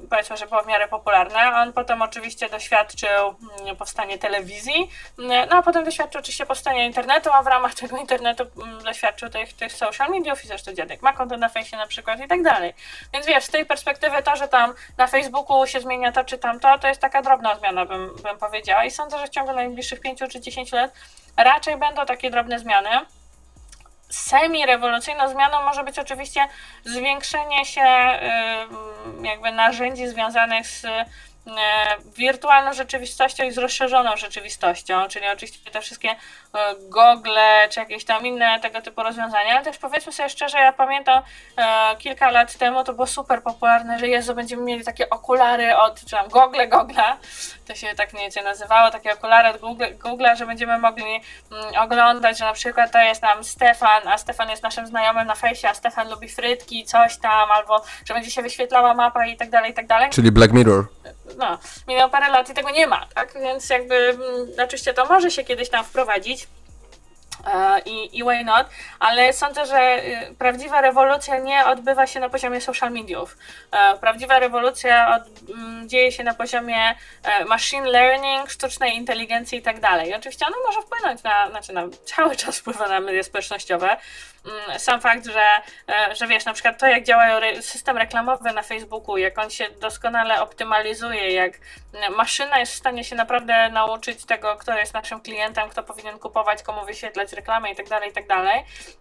[0.09, 1.39] powiedzmy, że było w miarę popularne.
[1.55, 7.29] On potem oczywiście doświadczył mm, powstania telewizji, mm, no a potem doświadczył oczywiście powstania internetu,
[7.33, 11.13] a w ramach tego internetu mm, doświadczył tych, tych social mediów i zresztą dziadek ma
[11.13, 12.73] konto na fejsie na przykład i tak dalej.
[13.13, 16.79] Więc wiesz, z tej perspektywy to, że tam na Facebooku się zmienia to czy tamto,
[16.79, 20.19] to jest taka drobna zmiana, bym, bym powiedziała i sądzę, że w ciągu najbliższych 5
[20.31, 20.91] czy 10 lat
[21.37, 22.89] raczej będą takie drobne zmiany
[24.09, 26.47] semi-rewolucyjną zmianą może być oczywiście
[26.85, 27.85] zwiększenie się
[29.23, 30.85] jakby narzędzi związanych z
[31.47, 36.15] E, wirtualną rzeczywistością i z rozszerzoną rzeczywistością, czyli oczywiście te wszystkie e,
[36.79, 41.23] gogle, czy jakieś tam inne tego typu rozwiązania, ale też powiedzmy sobie szczerze, ja pamiętam
[41.57, 45.99] e, kilka lat temu to było super popularne, że Jezu, będziemy mieli takie okulary od,
[45.99, 47.17] czy tam gogle, gogla,
[47.67, 51.75] to się tak mniej więcej nazywało, takie okulary od Google, Google'a, że będziemy mogli mm,
[51.79, 55.69] oglądać, że na przykład to jest tam Stefan, a Stefan jest naszym znajomym na fejsie,
[55.69, 59.71] a Stefan lubi frytki, coś tam, albo że będzie się wyświetlała mapa i tak dalej,
[59.71, 60.09] i tak dalej.
[60.09, 60.85] Czyli Black Mirror
[61.37, 61.57] no,
[61.87, 63.33] minęło parę lat i tego nie ma, tak?
[63.41, 66.47] Więc jakby mm, oczywiście to może się kiedyś tam wprowadzić.
[67.85, 68.67] I, I why not?
[68.99, 73.37] Ale sądzę, że y, prawdziwa rewolucja nie odbywa się na poziomie social mediów.
[73.71, 79.61] E, prawdziwa rewolucja od, mm, dzieje się na poziomie e, machine learning, sztucznej inteligencji i
[79.61, 80.15] tak dalej.
[80.15, 83.97] Oczywiście ono może wpłynąć na, znaczy na cały czas wpływa na media społecznościowe,
[84.77, 85.47] sam fakt, że,
[85.89, 87.25] e, że wiesz, na przykład to, jak działa
[87.61, 91.53] system reklamowy na Facebooku, jak on się doskonale optymalizuje, jak
[92.15, 96.63] maszyna jest w stanie się naprawdę nauczyć tego, kto jest naszym klientem, kto powinien kupować,
[96.63, 98.47] komu wyświetlać reklamę itd., tak itd., tak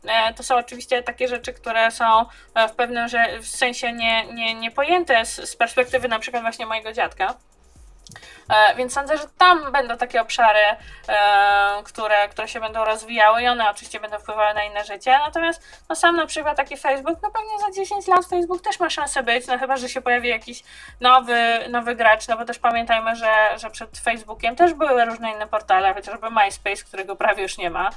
[0.07, 2.25] e, to są oczywiście takie rzeczy, które są
[2.55, 3.09] e, w pewnym
[3.43, 7.35] sensie nie, nie, nie pojęte z, z perspektywy na przykład właśnie mojego dziadka.
[8.49, 10.61] E, więc sądzę, że tam będą takie obszary,
[11.09, 15.19] e, które, które się będą rozwijały i one oczywiście będą wpływały na inne życie.
[15.27, 18.91] Natomiast no sam na przykład taki Facebook, no pewnie za 10 lat Facebook też ma
[18.91, 20.63] szansę być, no chyba, że się pojawi jakiś
[21.01, 25.47] nowy, nowy gracz, no bo też pamiętajmy, że, że przed Facebookiem też były różne inne
[25.47, 27.91] portale, chociażby MySpace, którego prawie już nie ma,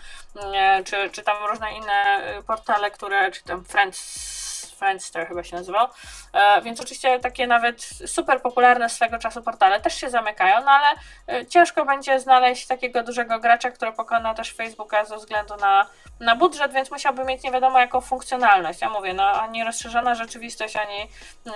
[0.56, 4.39] e, czy, czy tam różne inne portale, które, czy tam Friends
[4.80, 5.88] Friendster chyba się nazywał.
[6.34, 10.88] E, więc oczywiście takie nawet super popularne swego czasu portale też się zamykają, no ale
[11.28, 15.88] e, ciężko będzie znaleźć takiego dużego gracza, który pokona też Facebooka ze względu na,
[16.20, 18.82] na budżet, więc musiałby mieć nie wiadomo jaką funkcjonalność.
[18.82, 21.10] Ja mówię, no ani rozszerzona rzeczywistość, ani,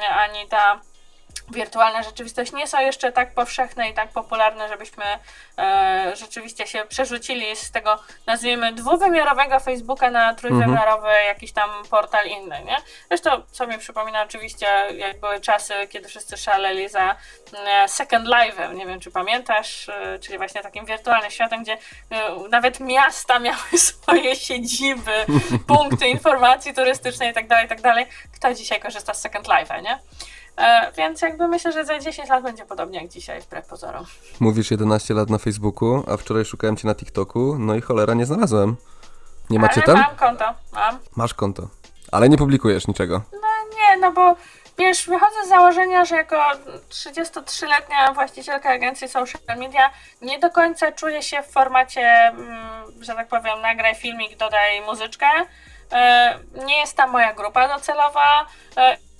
[0.09, 0.79] ani ta
[1.51, 5.03] wirtualna rzeczywistość nie są jeszcze tak powszechne i tak popularne, żebyśmy
[5.57, 11.27] e, rzeczywiście się przerzucili z tego, nazwijmy, dwuwymiarowego Facebooka na trójwymiarowy mhm.
[11.27, 12.77] jakiś tam portal inny, nie?
[13.07, 17.15] Zresztą, co mi przypomina oczywiście, jak były czasy, kiedy wszyscy szaleli za
[17.65, 21.77] e, Second Live'em, nie wiem, czy pamiętasz, e, czyli właśnie takim wirtualnym światem, gdzie e,
[22.49, 25.25] nawet miasta miały swoje siedziby,
[25.67, 28.05] punkty informacji turystycznej i tak dalej, i tak dalej.
[28.35, 29.99] Kto dzisiaj korzysta z Second Live'a, nie?
[30.57, 34.05] E, więc jakby myślę, że za 10 lat będzie podobnie jak dzisiaj, wbrew pozorom.
[34.39, 38.25] Mówisz 11 lat na Facebooku, a wczoraj szukałem cię na TikToku, no i cholera nie
[38.25, 38.75] znalazłem.
[39.49, 39.95] Nie macie Ale tam?
[39.97, 40.99] mam konto, mam.
[41.15, 41.67] Masz konto,
[42.11, 43.21] ale nie publikujesz niczego.
[43.33, 43.47] No
[43.77, 44.35] nie, no bo
[44.77, 46.51] Wiesz, wychodzę z założenia, że jako
[46.89, 49.91] 33-letnia właścicielka agencji social media
[50.21, 55.27] nie do końca czuję się w formacie, mm, że tak powiem, nagraj filmik, dodaj muzyczkę.
[55.91, 58.45] E, Nie jest tam moja grupa docelowa.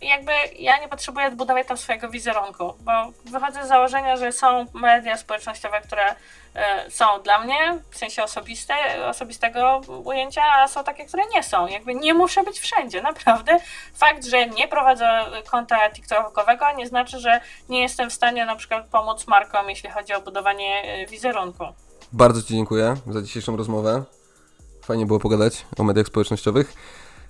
[0.04, 2.92] E, Jakby ja nie potrzebuję budować tam swojego wizerunku, bo
[3.26, 6.16] wychodzę z założenia, że są media społecznościowe, które
[6.56, 7.56] e, są dla mnie,
[7.92, 8.74] w sensie osobiste,
[9.10, 11.68] osobistego ujęcia, a są takie, które nie są.
[11.68, 13.58] Jakby nie muszę być wszędzie, naprawdę.
[13.96, 15.10] Fakt, że nie prowadzę
[15.52, 20.14] konta TikTokowego nie znaczy, że nie jestem w stanie na przykład pomóc markom, jeśli chodzi
[20.14, 21.66] o budowanie e, wizerunku.
[22.12, 24.04] Bardzo Ci dziękuję za dzisiejszą rozmowę.
[24.86, 26.74] Fajnie było pogadać o mediach społecznościowych.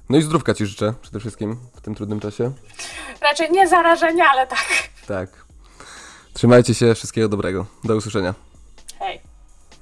[0.10, 2.52] No i zdrówka Ci życzę przede wszystkim w tym trudnym czasie.
[3.22, 4.66] Raczej nie zarażenia, ale tak.
[5.08, 5.46] Tak.
[6.34, 7.66] Trzymajcie się, wszystkiego dobrego.
[7.84, 8.34] Do usłyszenia.